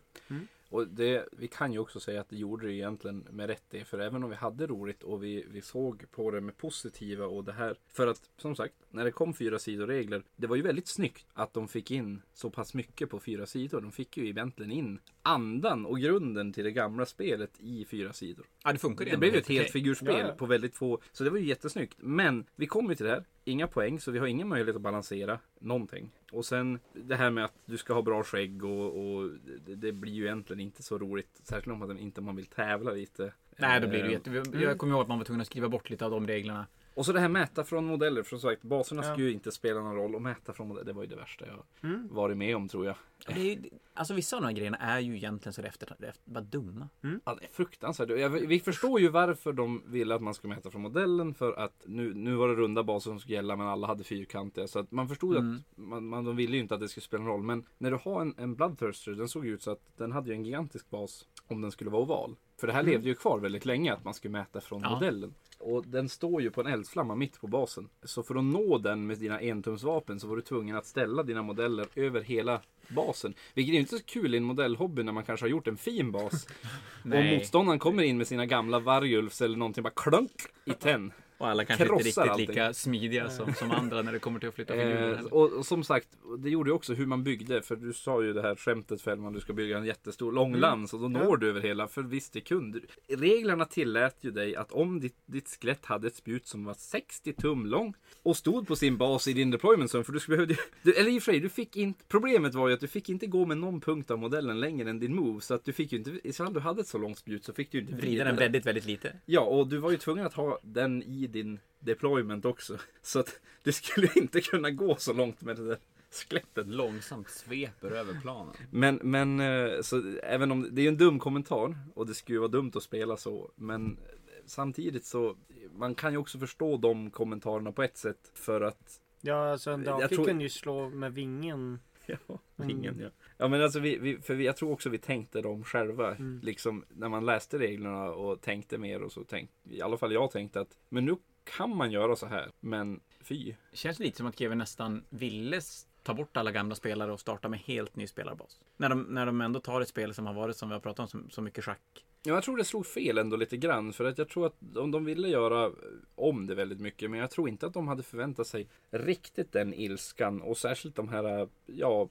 [0.70, 3.86] Och det, vi kan ju också säga att det gjorde det egentligen med rätt det.
[3.86, 7.44] För även om vi hade roligt och vi, vi såg på det med positiva och
[7.44, 7.76] det här.
[7.88, 10.24] För att som sagt, när det kom fyra sidor regler.
[10.36, 13.82] Det var ju väldigt snyggt att de fick in så pass mycket på fyra sidor.
[13.82, 15.00] De fick ju egentligen in
[15.30, 18.46] andan och grunden till det gamla spelet i fyra sidor.
[18.64, 20.34] Ja, det funkar Det blev ju ett helt figurspel Ja, ja.
[20.34, 21.00] på väldigt få.
[21.12, 21.96] Så det var ju jättesnyggt.
[21.98, 23.24] Men vi kom ju till det här.
[23.44, 26.12] Inga poäng, så vi har ingen möjlighet att balansera någonting.
[26.32, 29.32] Och sen det här med att du ska ha bra skägg och, och
[29.66, 31.42] det, det blir ju egentligen inte så roligt.
[31.44, 33.34] Särskilt om man inte man vill tävla lite.
[33.58, 34.58] Nej, då blir det Eh, jätte...
[34.58, 36.66] Jag kommer ihåg att man var tvungen att skriva bort lite av de reglerna.
[37.00, 38.24] Och så det här mäta från modeller.
[38.24, 39.12] För som sagt, baserna Ja.
[39.12, 40.16] skulle ju inte spela någon roll.
[40.16, 42.08] Och mäta från modeller, det var ju det värsta jag Mm.
[42.12, 42.96] varit med om tror jag.
[43.28, 46.14] Det är, ju- alltså vissa av de här grejerna är ju egentligen så efter, efter,
[46.26, 46.90] bara dumma.
[47.02, 48.10] Ja, det är fruktansvärt.
[48.10, 51.34] Jag, vi förstår ju varför de ville att man skulle mäta från modellen.
[51.34, 54.68] För att nu, nu var det runda baser som skulle gälla men alla hade fyrkantiga.
[54.68, 55.56] Så att man förstod Mm.
[55.56, 57.44] att man, man, de ville ju inte att det skulle spela någon roll.
[57.44, 60.30] Men när du har en, en Bloodthirster, den såg ju ut så att den hade
[60.30, 62.36] ju en gigantisk bas om den skulle vara oval.
[62.60, 64.90] För det här levde ju kvar väldigt länge att man skulle mäta från Ja.
[64.90, 65.34] modellen.
[65.60, 67.90] Och den står ju på en eldflamma mitt på basen.
[68.04, 71.42] Så för att nå den med dina entumsvapen så var du tvungen att ställa dina
[71.42, 73.34] modeller över hela basen.
[73.54, 76.12] Vilket är inte så kul i en modellhobby när man kanske har gjort en fin
[76.12, 76.48] bas.
[77.04, 81.12] och motståndaren kommer in med sina gamla Vargulfs eller någonting bara klunk i tenn.
[81.40, 82.48] Och alla kanske inte riktigt allting.
[82.48, 85.10] lika smidiga som, som andra när det kommer till att flytta figurer.
[85.12, 85.34] Eh, heller.
[85.34, 86.08] och, och som sagt,
[86.40, 87.62] det gjorde ju också hur man byggde.
[87.62, 90.62] För du sa ju det här skämtet Fällman, du ska bygga en jättestor lång Mm.
[90.62, 91.36] lans och då når Ja.
[91.36, 91.88] du över hela.
[91.88, 92.80] För visst, det kunde.
[93.08, 97.34] Reglerna tillät ju dig att om ditt, ditt skelett hade ett spjut som var 60
[97.34, 100.56] tum lång och stod på sin bas i din deployment zone, för du skulle behövde,
[100.84, 103.10] du, eller i och för sig, du fick inte, problemet var ju att du fick
[103.10, 105.42] inte gå med någon punkt av modellen längre än din move.
[105.42, 107.72] Så att du fick ju inte, ifall du hade ett så långt spjut så fick
[107.72, 109.16] du inte Vrida den väldigt, väldigt lite.
[109.26, 112.78] Ja, och du var ju tvungen att ha den i din deployment också.
[113.02, 115.78] Så att du skulle inte kunna gå så långt med det där
[116.12, 116.68] skelettet.
[116.68, 118.54] Långsamt sveper över planen.
[118.72, 122.40] Men, men eh, så även om det är en dum kommentar och det skulle ju
[122.40, 123.52] vara dumt att spela så.
[123.56, 123.98] Men
[124.46, 125.36] samtidigt så
[125.76, 129.84] man kan ju också förstå de kommentarerna på ett sätt för att Ja, alltså en
[129.84, 131.80] drake tror- kunde ju slå med vingen.
[132.28, 132.78] Ja, Mm.
[132.78, 133.10] ingen, ja.
[133.38, 136.16] ja men alltså vi, vi, för vi, jag tror också vi tänkte dem själva.
[136.16, 136.40] Mm.
[136.44, 140.32] Liksom när man läste reglerna och tänkte mer och så tänkte, i alla fall jag
[140.32, 142.52] tänkte att men nu kan man göra så här.
[142.60, 143.54] Men fy.
[143.74, 145.62] Känns lite som att GW nästan ville
[146.04, 148.60] ta bort alla gamla spelare och starta med helt ny spelarbas.
[148.78, 151.00] När de, när de ändå tar ett spel som har varit, som vi har pratat
[151.00, 152.06] om, så, så mycket schack.
[152.24, 153.94] Ja, jag tror det slog fel ändå lite grann.
[153.94, 155.72] För att jag tror att de, de ville göra
[156.16, 157.12] om det väldigt mycket.
[157.12, 160.42] Men jag tror inte att de hade förväntat sig riktigt den ilskan.
[160.42, 162.10] Och särskilt de här, ja,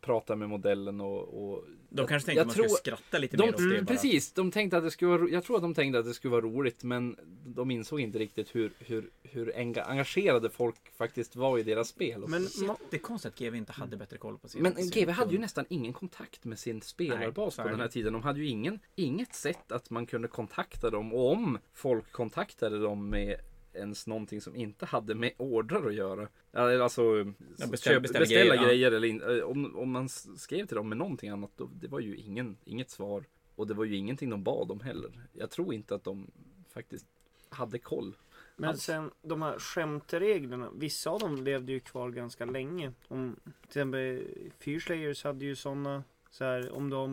[0.00, 1.52] prata med modellen och...
[1.52, 3.84] och De kanske tänkte jag att man skulle skratta lite de, mer åt det mm,
[3.84, 3.94] bara.
[3.94, 6.32] precis, de tänkte att det skulle vara, jag tror att de tänkte att det skulle
[6.32, 11.58] vara roligt men de insåg inte riktigt hur, hur, hur enga, engagerade folk faktiskt var
[11.58, 12.24] i deras spel.
[12.28, 12.48] Men
[12.90, 15.32] Det är konstigt att GW inte hade bättre koll på sin Men sin GW hade
[15.32, 18.12] ju nästan ingen kontakt med sin Nej, spelarbas så på den här tiden.
[18.12, 21.14] De hade ju ingen, inget sätt att man kunde kontakta dem.
[21.14, 23.40] Och om folk kontaktade dem med
[23.74, 26.28] ens någonting som inte hade med ordrar att göra.
[26.52, 28.66] Ja, Alltså Ja, beställ- beställa, beställa beställa grejer, ja.
[28.68, 31.50] grejer eller in, eh, om, om man skrev till dem med någonting annat.
[31.56, 33.24] Då, det var ju ingen, inget svar.
[33.56, 35.10] Och det var ju ingenting de bad om heller.
[35.32, 36.30] Jag tror inte att de
[36.68, 37.06] faktiskt
[37.48, 38.16] hade koll.
[38.56, 38.82] Men Alls.
[38.82, 40.70] sen de här skämtreglerna.
[40.74, 42.92] Vissa av dem levde ju kvar ganska länge.
[43.08, 44.22] Om, till exempel
[44.58, 46.04] Fyrslayers hade ju sådana.
[46.34, 47.08] Så här, om du har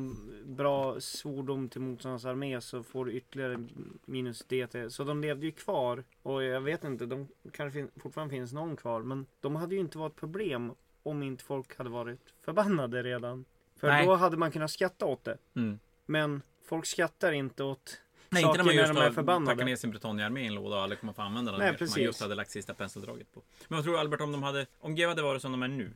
[0.46, 3.68] bra svordom till motståndarens armé så får du ytterligare
[4.06, 4.90] minus DT.
[4.90, 6.04] Så de levde ju kvar.
[6.22, 9.02] Och jag vet inte, de kanske fin- fortfarande finns någon kvar.
[9.02, 10.72] Men de hade ju inte varit problem
[11.04, 13.46] om inte folk hade varit förbannade redan.
[13.76, 14.06] För Nej.
[14.06, 15.38] då hade man kunnat skratta åt det.
[15.56, 15.80] Mm.
[16.06, 19.56] Men folk skrattar inte åt Nej, inte när man saker just när de är förbannade.
[19.56, 21.78] packat ner sin Bretonnia-armé i en låda och aldrig kommer få använda den Nej, mer.
[21.78, 22.04] för Man precis.
[22.04, 23.42] just hade lagt sista penseldraget på.
[23.68, 25.68] Men vad tror du Albert om de hade, om GW hade varit som de är
[25.68, 25.92] nu?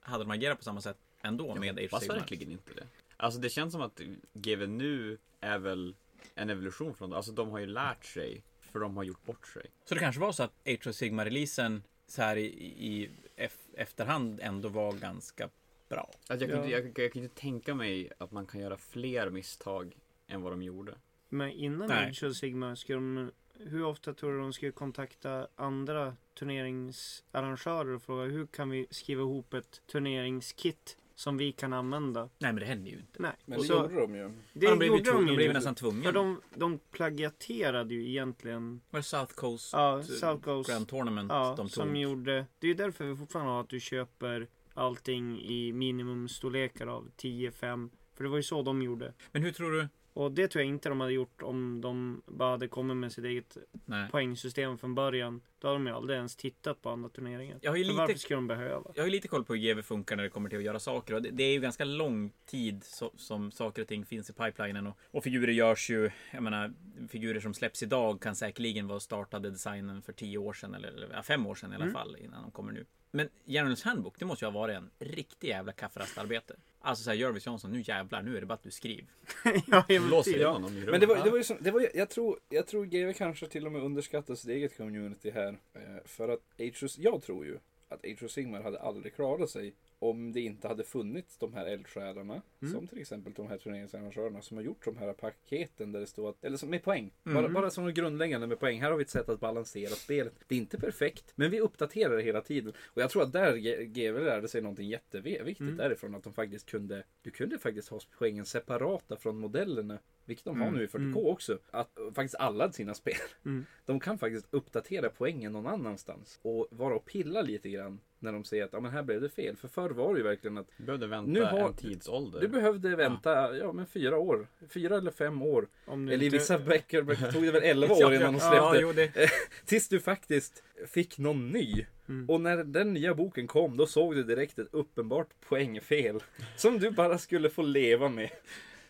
[0.00, 2.86] Hade de agerat på samma sätt ändå med Age of verkligen inte det.
[3.16, 4.00] Alltså det känns som att
[4.32, 5.94] GW nu är väl
[6.34, 7.16] en evolution från det.
[7.16, 8.42] Alltså de har ju lärt sig.
[8.60, 9.66] För de har gjort bort sig.
[9.84, 12.44] Så det kanske var så att Age of Sigmar-releasen så här i,
[12.78, 15.48] i ef- efterhand ändå var ganska
[15.88, 16.10] bra.
[16.28, 16.56] Alltså jag, kan Ja.
[16.64, 19.96] inte, jag, jag kan inte tänka mig att man kan göra fler misstag
[20.26, 20.94] än vad de gjorde.
[21.28, 22.08] Men innan Nej.
[22.08, 28.02] Age of Sigmar, ska de, hur ofta tror du de skulle kontakta andra turneringsarrangörer och
[28.02, 32.20] fråga hur kan vi skriva ihop ett turneringskit som vi kan använda?
[32.38, 33.22] Nej, men det hände ju inte.
[33.22, 34.30] Nej, Men det så, gjorde de ju.
[34.52, 36.02] det de blev, gjorde de de blev ju nästan tvungna.
[36.02, 40.70] För de, de plagiaterade ju egentligen Var det South Coast ja, South Coast.
[40.70, 41.96] Grand Tournament Ja, de som tog?
[41.96, 47.08] gjorde, det är ju därför vi fortfarande har att du köper allting i minimumstorlekar av
[47.16, 47.90] 10, 5.
[48.14, 49.12] För det var ju så de gjorde.
[49.32, 49.88] Men hur tror du?
[50.12, 53.24] Och det tror jag inte de hade gjort om de bara hade kommit med sitt
[53.24, 54.10] eget Nej.
[54.10, 55.40] poängsystem från början.
[55.60, 57.58] Då hade de ju aldrig ens tittat på andra turneringar.
[57.62, 58.92] Jag har ju lite- varför ska de behöva?
[58.94, 60.78] Jag har ju lite koll på hur GW funkar när det kommer till att göra
[60.80, 61.14] saker.
[61.14, 64.32] Och det, det är ju ganska lång tid så, som saker och ting finns i
[64.32, 64.86] pipelinen.
[64.86, 66.72] Och, och figurer görs ju, jag menar,
[67.08, 70.74] figurer som släpps idag kan säkerligen vara startade designen för tio år sedan.
[70.74, 71.94] Eller, eller ja, fem år sedan i alla Mm.
[71.94, 72.84] fall, innan de kommer nu.
[73.12, 76.54] Men Generals Handbook, det måste ju ha varit en riktig jävla kafferastarbete.
[76.80, 79.04] Alltså såhär, Jervis Johnson, nu jävlar, nu är det bara att du skriver.
[79.66, 82.10] ja, jag Låser honom i Men det var, det var ju som, det var, jag
[82.10, 85.49] tror, jag tror GW kanske till och med underskattar sitt eget community här.
[85.74, 90.32] Eh, för att Age jag tror ju att Age Sigmar hade aldrig klarat sig om
[90.32, 92.42] det inte hade funnits de här eldsjälarna.
[92.62, 92.74] Mm.
[92.74, 96.30] Som till exempel de här turneringsarrangörerna som har gjort de här paketen där det står
[96.30, 97.12] att, eller som med poäng.
[97.26, 97.42] Mm.
[97.42, 98.80] Bara, bara som grundläggande med poäng.
[98.80, 100.32] Här har vi ett sätt att balansera spelet.
[100.48, 102.72] Det är inte perfekt, men vi uppdaterar det hela tiden.
[102.86, 105.76] Och jag tror att där GW lärde sig någonting jätteviktigt Mm.
[105.76, 106.14] därifrån.
[106.14, 109.98] Att de faktiskt kunde, du kunde faktiskt ha poängen separata från modellerna.
[110.24, 110.78] Vilket de har Mm.
[110.78, 111.32] nu i 40K Mm.
[111.32, 111.58] också.
[111.70, 113.14] Att faktiskt alla sina spel.
[113.44, 113.64] Mm.
[113.86, 116.38] De kan faktiskt uppdatera poängen någon annanstans.
[116.42, 118.00] Och vara och pilla lite grann.
[118.22, 119.56] När de säger att ja, men här blev det fel.
[119.56, 122.40] För förr var det ju verkligen att Du behövde vänta Nu har- en tidsålder.
[122.40, 123.72] du behövde vänta ja.
[123.72, 124.46] men fyra år.
[124.68, 125.68] Fyra eller fem år.
[125.92, 127.02] Eller i inte- vissa böcker
[127.32, 128.56] tog det väl elva år innan de släppte.
[128.56, 129.30] Ja, jo, det,
[129.64, 131.86] Tills du faktiskt fick någon ny.
[132.08, 132.30] Mm.
[132.30, 136.20] Och när den nya boken kom då såg du direkt ett uppenbart poängfel.
[136.56, 138.30] Som du bara skulle få leva med.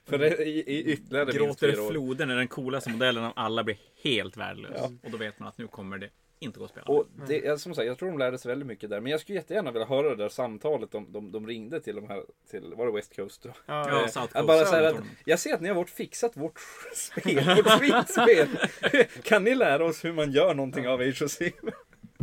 [0.05, 1.91] För i, i ytterligare minst Gråter fyra år.
[1.91, 4.73] floden när den coolaste modellen av alla blir helt värdelös.
[4.77, 4.91] Ja.
[5.03, 6.09] Och då vet man att nu kommer det
[6.41, 6.87] inte gå att spela.
[6.87, 9.01] Och det, som sagt, jag tror de lärde sig väldigt mycket där.
[9.01, 12.09] Men jag skulle jättegärna vilja höra det där samtalet de, de, de ringde till de
[12.09, 13.43] här, till, var det West Coast?
[13.43, 13.49] då?
[13.67, 14.47] Ja, Ja, Eh, South jag Coast.
[14.47, 16.59] bara South att jag ser att ni har vårt fixat vårt
[16.95, 18.49] spel, vårt skitspel.
[19.23, 21.75] kan ni lära oss hur man gör någonting av Age of Sigmar?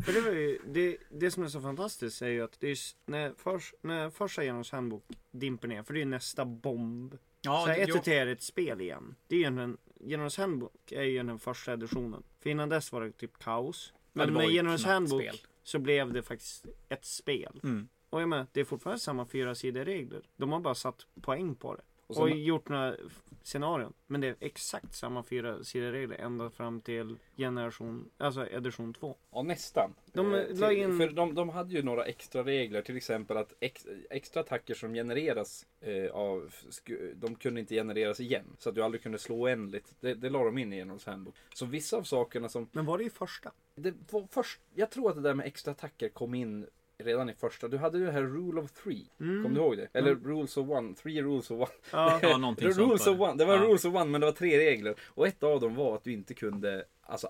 [0.05, 2.77] För det, var ju, det, det som är så fantastiskt är ju att det är,
[3.05, 7.17] när, förs, när första Genos handbok dimper ner, för det är ju nästa bomb.
[7.41, 9.15] ja, så ett jo, och ett spel igen.
[9.27, 12.23] Det är ju en, Genos handbok är ju den första editionen.
[12.43, 13.93] För innan dess var det typ kaos.
[14.17, 15.37] Men med knappt handbok spel.
[15.63, 17.59] så blev det faktiskt ett spel.
[17.63, 17.87] Mm.
[18.09, 20.21] Och jag menar, det är fortfarande samma fyra sidor regler.
[20.37, 21.83] De har bara satt poäng på det.
[22.07, 22.95] Och Och, så- gjort några
[23.43, 23.93] scenarion.
[24.07, 29.15] Men det är exakt samma fyra sidor regler ända fram till generation, alltså edition 2.
[29.31, 29.93] Ja, nästan.
[30.13, 33.53] De Eh, till, in- För de, de hade ju några extra regler, till exempel att
[33.59, 38.45] ex, extra attacker som genereras eh, av, sku, de kunde inte genereras igen.
[38.57, 39.95] Så att du aldrig kunde slå oändligt.
[39.99, 41.35] Det, det la de in i Genos handbok.
[41.53, 43.51] Så vissa av sakerna som, Men var det i första?
[43.75, 46.67] det var först, jag tror att det där med extra attacker kom in
[47.03, 47.67] redan i första.
[47.67, 49.07] Du hade ju det här Rule of Three.
[49.19, 49.43] Mm.
[49.43, 49.87] Kommer du ihåg det?
[49.93, 50.93] Eller Rules of One.
[50.95, 51.71] Three Rules of One.
[51.91, 52.19] Ja.
[52.21, 53.23] Ja, någonting sånt rules var of det.
[53.25, 53.37] One.
[53.37, 53.61] Det var Ja.
[53.63, 54.95] Rules of One men det var tre regler.
[55.05, 57.29] Och ett av dem var att du inte kunde alltså,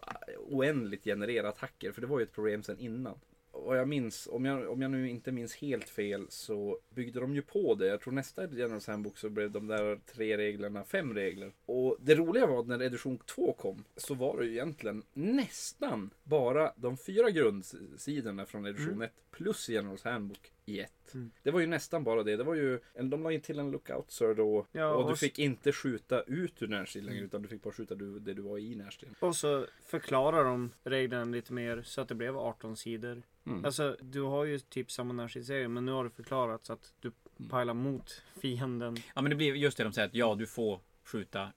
[0.50, 1.92] oändligt generera attacker.
[1.92, 3.20] För det var ju ett problem sen innan.
[3.52, 7.36] Och jag minns, om jag, om jag nu inte minns helt fel så byggde de
[7.36, 7.88] ju på det.
[7.88, 11.52] Jag tror nästa Generals Handbook så blev de där tre reglerna fem regler.
[11.66, 16.10] Och det roliga var att när edition 2 kom så var det ju egentligen nästan
[16.24, 19.10] bara de fyra grundsidorna från edition Mm.
[19.38, 21.14] 1 plus Generals Handbook i ett.
[21.14, 21.32] Mm.
[21.44, 22.36] Det var ju nästan bara det.
[22.38, 24.66] Det var ju, de la in till en lookout sir då.
[24.72, 27.62] Ja, och du och s- fick inte skjuta ut ur närstrid längre utan du fick
[27.64, 29.10] bara skjuta du- det du var i närstrid.
[29.20, 33.24] Och så förklarar de reglerna lite mer så att det blev 18 sidor.
[33.46, 33.66] Mm.
[33.66, 37.12] Alltså du har ju typ samma närstridsserie men nu har det förklarat så att du
[37.40, 37.50] Mm.
[37.50, 38.98] pajlar mot fienden.
[39.16, 41.50] Ja men det blir just det de säger att ja du får skjuta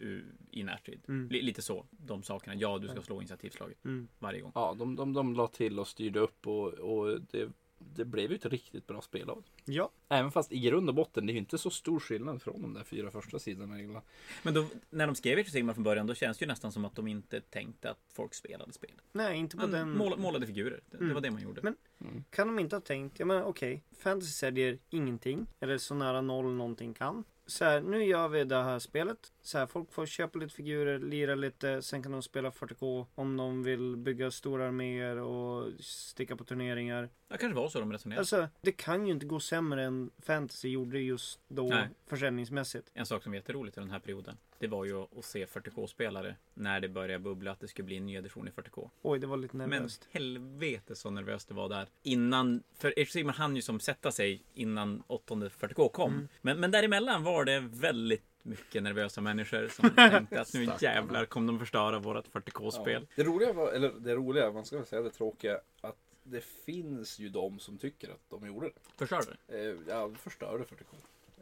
[0.51, 1.01] i närstrid.
[1.09, 1.28] Mm.
[1.31, 2.55] Li- Lite så, de sakerna.
[2.55, 4.09] Ja du ska slå initiativslaget Mm.
[4.18, 4.53] varje gång.
[4.55, 7.49] Ja, de, de, de la till och styrde upp och, och det,
[7.95, 9.72] det blev ju ett riktigt bra spel av det.
[9.72, 9.91] Ja.
[10.09, 12.74] Även fast i grund och botten det är ju inte så stor skillnad från de
[12.74, 14.03] där fyra första sidorna.
[14.43, 16.72] Men då, när de skrev Age of Sigmar från början då känns det ju nästan
[16.72, 18.91] som att de inte tänkte att folk spelade spel.
[19.12, 19.91] Nej, inte på Man den...
[19.97, 20.81] måla, målade figurer.
[20.91, 21.14] Det, det Mm.
[21.14, 21.61] var det man gjorde.
[21.62, 25.47] Men- Kan de inte ha tänkt, ja men okej, fantasy säljer ingenting.
[25.61, 27.24] Eller så nära noll någonting kan.
[27.47, 29.33] Så här, nu gör vi det här spelet.
[29.51, 33.36] Så här, folk får köpa lite figurer, lira lite, sen kan de spela 40K om
[33.36, 37.09] de vill bygga stora arméer och sticka på turneringar.
[37.28, 38.20] Det kanske var så de resonerade.
[38.20, 41.88] Alltså, det kan ju inte gå sämre än fantasy gjorde just då Nej.
[42.07, 42.90] försäljningsmässigt.
[42.94, 44.36] En sak som är jätteroligt i den här perioden.
[44.59, 48.07] Det var ju att se 40K-spelare när det började bubbla att det skulle bli en
[48.07, 48.90] ny edition i 40K.
[49.03, 50.09] Oj, det var lite Men nervöst.
[50.11, 51.86] helvete så nervöst det var där.
[52.03, 56.12] Innan, för Age Sigmar hann ju som sätta sig innan åttonde 40K kom.
[56.12, 56.28] Mm.
[56.40, 61.53] Men, men däremellan var det väldigt mycket nervösa människor som tänkte att nu jävlar kommer
[61.53, 63.07] de förstöra vårat 40K-spel.
[63.16, 67.18] Det roliga var, eller det roliga, man ska väl säga det tråkiga, att det finns
[67.18, 68.74] ju de som tycker att de gjorde det.
[68.97, 69.36] Förstörde?
[69.49, 70.95] Eh, ja, förstörde 40K.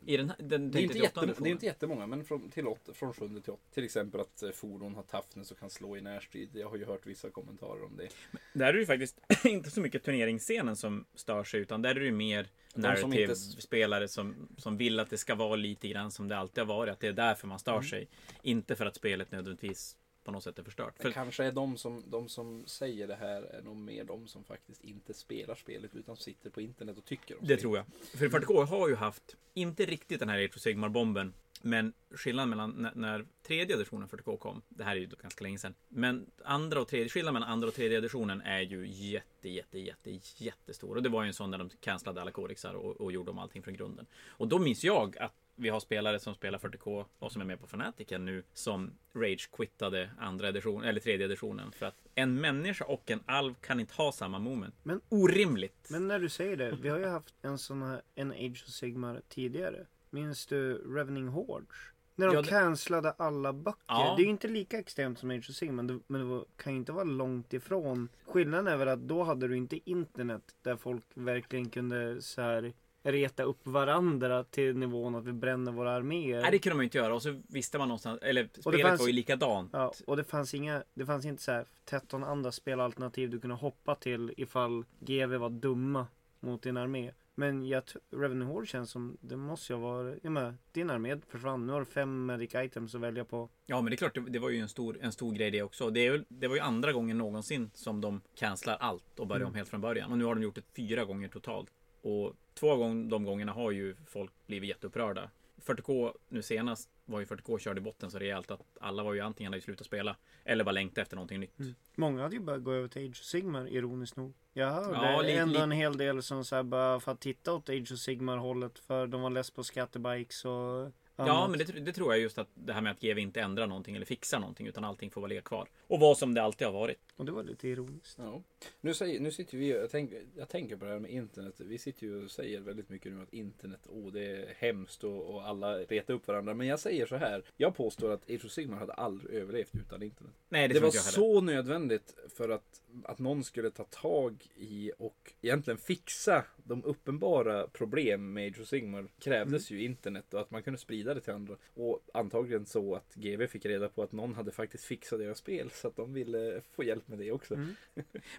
[0.09, 2.51] I den, den, Det är, inte till åttonde jätte, det är inte jättemånga, men från,
[2.51, 3.63] till åt, från sjunde till åtta.
[3.75, 6.49] Till exempel att eh, fordon har toughness och kan slå i närstrid.
[6.53, 8.09] Jag har ju hört vissa kommentarer om det.
[8.53, 11.95] Där är det ju faktiskt inte så mycket turneringsscenen som stör sig utan där är
[11.95, 15.89] det ju mer som narrative inte- spelare som, som vill att det ska vara lite
[15.89, 16.93] grann som det alltid har varit.
[16.93, 17.85] Att det är därför man stör Mm.
[17.85, 18.09] sig.
[18.43, 19.97] Inte för att spelet nödvändigtvis
[20.29, 20.95] på något sätt är förstört.
[20.97, 24.29] Det För kanske är de som, de som säger det här är nog mer de
[24.29, 27.61] som faktiskt inte spelar spelet utan sitter på internet och tycker om Det spelet.
[27.61, 27.87] tror jag.
[28.19, 32.71] För 40K har ju haft, inte riktigt den här Age of Sigmar-bomben, men skillnaden mellan
[32.71, 36.81] när, när tredje editionen 40K kom, det här är ju ganska länge sedan, men andra
[36.81, 40.97] och tredje, skillnaden mellan andra och tredje editionen är ju jätte, jätte, jätte, jättestor.
[40.97, 43.39] Och det var ju en sån där de cancellade alla kodexar och, och gjorde om
[43.39, 44.07] allting från grunden.
[44.27, 47.61] Och då minns jag att vi har spelare som spelar 40K och som är med
[47.61, 51.73] på Fanaticen nu som rage-quittade andra edition, eller tredje editionen.
[51.73, 54.75] För att en människa och en alv kan inte ha samma moment.
[54.83, 55.89] Men- Orimligt!
[55.91, 58.73] Men när du säger det, vi har ju haft en sån här, en Age of
[58.73, 59.87] Sigmar tidigare.
[60.11, 61.69] Minns du Revening Hordes?
[62.15, 63.81] När de Ja, det- cancellade alla böcker.
[63.87, 64.15] Ja.
[64.17, 66.73] Det är ju inte lika extremt som Age of Sigmar, men det, men det kan
[66.73, 68.09] ju inte vara långt ifrån.
[68.27, 72.73] Skillnaden är väl att då hade du inte internet där folk verkligen kunde så här
[73.13, 76.43] reta upp varandra till nivån att vi bränner våra arméer.
[76.43, 77.15] Nej, det kunde man ju inte göra.
[77.15, 79.71] Och så visste man någonstans, eller spelet fanns- var ju likadant.
[79.73, 83.57] Ja, och det fanns inga, det fanns inte så här 13 andra spelalternativ du kunde
[83.57, 86.07] hoppa till ifall GV var dumma
[86.41, 87.13] mot din armé.
[87.35, 91.67] Men jag Revenue Horde känns som, det måste ju vara, jag menar, din armé försvann.
[91.67, 93.49] Nu har du fem medic items att välja på.
[93.67, 95.63] Ja, men det är klart, det, det var ju en stor, en stor grej det
[95.63, 95.91] också.
[95.91, 99.49] Det, är, det var ju andra gången någonsin som de cancelar allt och börjar Mm.
[99.49, 100.13] om helt från början.
[100.13, 101.71] Och nu har de gjort det fyra gånger totalt.
[102.09, 102.79] Och två av
[103.09, 105.31] de gångerna har ju folk blivit jätteupprörda.
[105.67, 109.21] 40K nu senast var ju 40K körde i botten så rejält att alla var ju
[109.21, 111.59] antingen hade slutat spela eller bara längtade efter någonting nytt.
[111.59, 111.75] Mm.
[111.95, 114.35] Många hade ju börjat gå över till Age of Sigmar ironiskt nog.
[114.53, 117.21] Jag hörde Ja, li- ändå li- en hel del som så här bara för att
[117.21, 120.93] titta åt Age of Sigmar hållet för de var less på scatterbikes och
[121.27, 123.67] Ja, men det, det tror jag just att det här med att GW inte ändrar
[123.67, 125.69] någonting eller fixar någonting utan allting får vara ligga kvar.
[125.87, 126.99] Och vara som det alltid har varit.
[127.17, 128.19] Och det var lite ironiskt.
[128.19, 128.43] Ja.
[128.81, 131.55] Nu, säger, nu sitter vi jag tänker, jag tänker på det här med internet.
[131.59, 135.35] Vi sitter ju och säger väldigt mycket nu att internet, åh det är hemskt och,
[135.35, 136.55] och alla retar upp varandra.
[136.55, 137.43] Men jag säger så här.
[137.57, 140.33] Jag påstår att Age of Sigmar hade aldrig överlevt utan internet.
[140.49, 145.33] Nej, det, Det, var så nödvändigt för att, att någon skulle ta tag i och
[145.41, 150.63] egentligen fixa de uppenbara problem med Age of Sigmar krävdes ju internet och att man
[150.63, 151.57] kunde sprida det till andra.
[151.75, 155.71] Och antagligen så att GV fick reda på att någon hade faktiskt fixat deras spel
[155.71, 157.55] så att de ville få hjälp med det också.
[157.55, 157.75] Mm.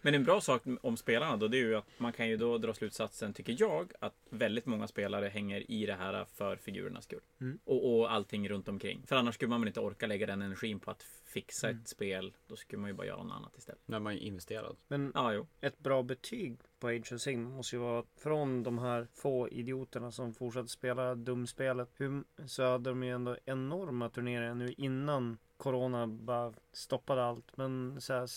[0.01, 2.57] Men en bra sak om spelarna då, det är ju att man kan ju då
[2.57, 7.21] dra slutsatsen, tycker jag, att väldigt många spelare hänger i det här för figurernas skull.
[7.41, 7.59] Mm.
[7.63, 9.01] Och, och allting runt omkring.
[9.07, 11.81] För annars skulle man väl inte orka lägga den energin på att fixa Mm.
[11.81, 12.33] ett spel.
[12.47, 13.81] Då skulle man ju bara göra något annat istället.
[13.85, 14.75] När man är investerad.
[14.87, 15.47] Men Ja, jo.
[15.61, 20.11] ett bra betyg på Age of Sigmar måste ju vara från de här få idioterna
[20.11, 21.89] som fortsatte spela dumspelet.
[21.97, 27.57] Hur, så hade de ju ändå enorma turneringar nu innan Corona bara stoppade allt.
[27.57, 28.27] Men så här,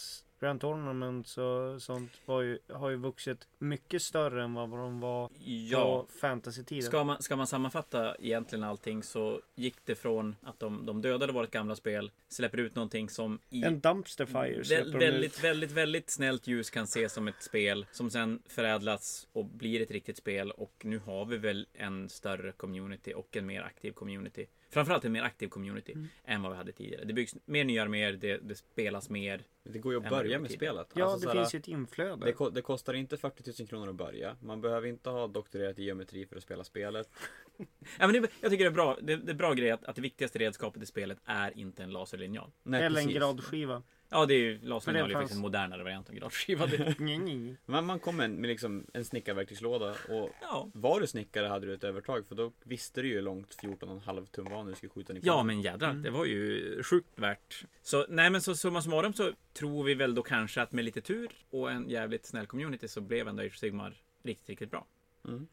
[0.43, 5.83] Grand Tournaments och sånt ju, har ju vuxit mycket större än vad de var Ja.
[6.07, 6.83] på fantasy-tiden.
[6.83, 11.33] Ska man, ska man sammanfatta egentligen allting så gick det från att de, de dödade
[11.33, 16.11] vårt gamla spel, släpper ut någonting som i En dumpster fire Vä- väldigt, väldigt, väldigt
[16.11, 20.51] snällt ljus kan ses som ett spel som sen förädlats och blir ett riktigt spel
[20.51, 24.47] och nu har vi väl en större community och en mer aktiv community.
[24.73, 26.09] Framförallt en mer aktiv community Mm.
[26.25, 27.05] än vad vi hade tidigare.
[27.05, 29.43] Det byggs mer nya arméer, det, det spelas mer.
[29.65, 30.73] Det går ju att börja med tidigare.
[30.75, 30.93] spelet.
[30.95, 32.27] Ja, Alltså, det såhär, finns ju ett inflöde.
[32.39, 34.37] det, det kostar inte 40 000 kronor att börja.
[34.41, 37.09] Man behöver inte ha doktorerat i geometri för att spela spelet.
[37.99, 38.99] Ja, men det, jag tycker det är bra.
[39.03, 41.91] Det, det är bra grej att, att det viktigaste redskapet i spelet är inte en
[41.91, 42.51] laserlinjal.
[42.63, 43.83] Nej, Eller en gradskiva.
[44.13, 46.67] Ja, det är ju laserlinjal är fanns- faktiskt en modernare variant av gradskiva.
[46.71, 47.57] Det-.
[47.67, 50.71] Men man kom med, med liksom en snickarverktygslåda och Ja.
[50.75, 54.27] var du snickare hade du ett övertag för då visste du ju hur långt 14,5
[54.27, 56.03] tum var när du skulle skjuta en Ja men jädrar, Mm.
[56.03, 57.65] det var ju sjukt värt.
[57.83, 61.01] Så nej men så summa summarum så tror vi väl då kanske att med lite
[61.01, 64.87] tur och en jävligt snäll community så blev ändå Age of Sigmar riktigt, riktigt bra.
[65.29, 65.47] Mm.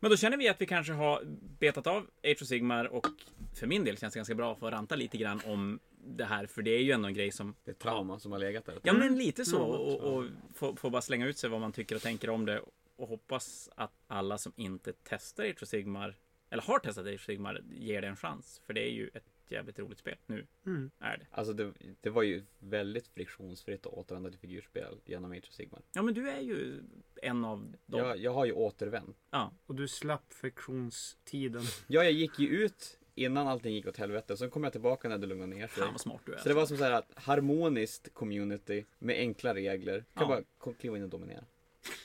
[0.00, 1.22] Men då känner vi att vi kanske har
[1.58, 3.06] betat av Age of Sigmar och
[3.54, 6.46] för min del känns det ganska bra att få ranta lite grann om det här
[6.46, 8.64] för det är ju ändå en grej som Det är ett trauma som har legat
[8.64, 8.78] där.
[8.82, 9.70] Ja men lite så Mm.
[9.70, 10.24] och, och
[10.54, 12.60] få, få bara slänga ut sig vad man tycker och tänker om det
[12.96, 16.16] och hoppas att alla som inte testar Age of Sigmar
[16.50, 18.60] eller har testat Age of Sigmar ger det en chans.
[18.66, 20.16] För det är ju ett jävligt roligt spel.
[20.26, 20.90] Nu Mm.
[20.98, 21.26] är det.
[21.30, 25.82] Alltså det, det var ju väldigt friktionsfritt att återvända till figurspel genom Age of Sigmar.
[25.92, 26.82] Ja men du är ju
[27.22, 28.00] en av dem.
[28.00, 29.16] Jag, jag har ju återvänt.
[29.30, 29.52] Ja.
[29.66, 31.62] Och du slapp friktionstiden.
[31.86, 34.36] Ja, jag gick ju ut innan allting gick åt helvete.
[34.36, 35.82] Sen kom jag tillbaka när det lugnade ner sig.
[35.82, 36.38] Fan vad smart du är.
[36.38, 40.04] Så det var som så här att harmoniskt community med enkla regler.
[40.14, 40.42] Kan Ja.
[40.62, 41.44] bara kliva in och dominera.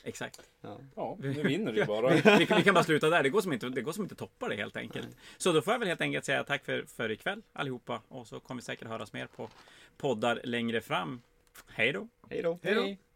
[0.04, 0.40] Exakt.
[0.60, 0.78] Ja.
[0.96, 2.14] Ja, nu vinner du bara.
[2.38, 3.22] Vi, kan- vi kan bara sluta där.
[3.22, 5.08] Det går som inte, det går som inte toppa det helt enkelt.
[5.36, 8.02] Så då får jag väl helt enkelt säga tack för, för ikväll allihopa.
[8.08, 9.48] Och så kommer vi säkert höras mer på
[9.96, 11.22] poddar längre fram.
[11.66, 12.08] Hej då!
[12.30, 12.58] Hej då!
[12.62, 12.96] Hej då.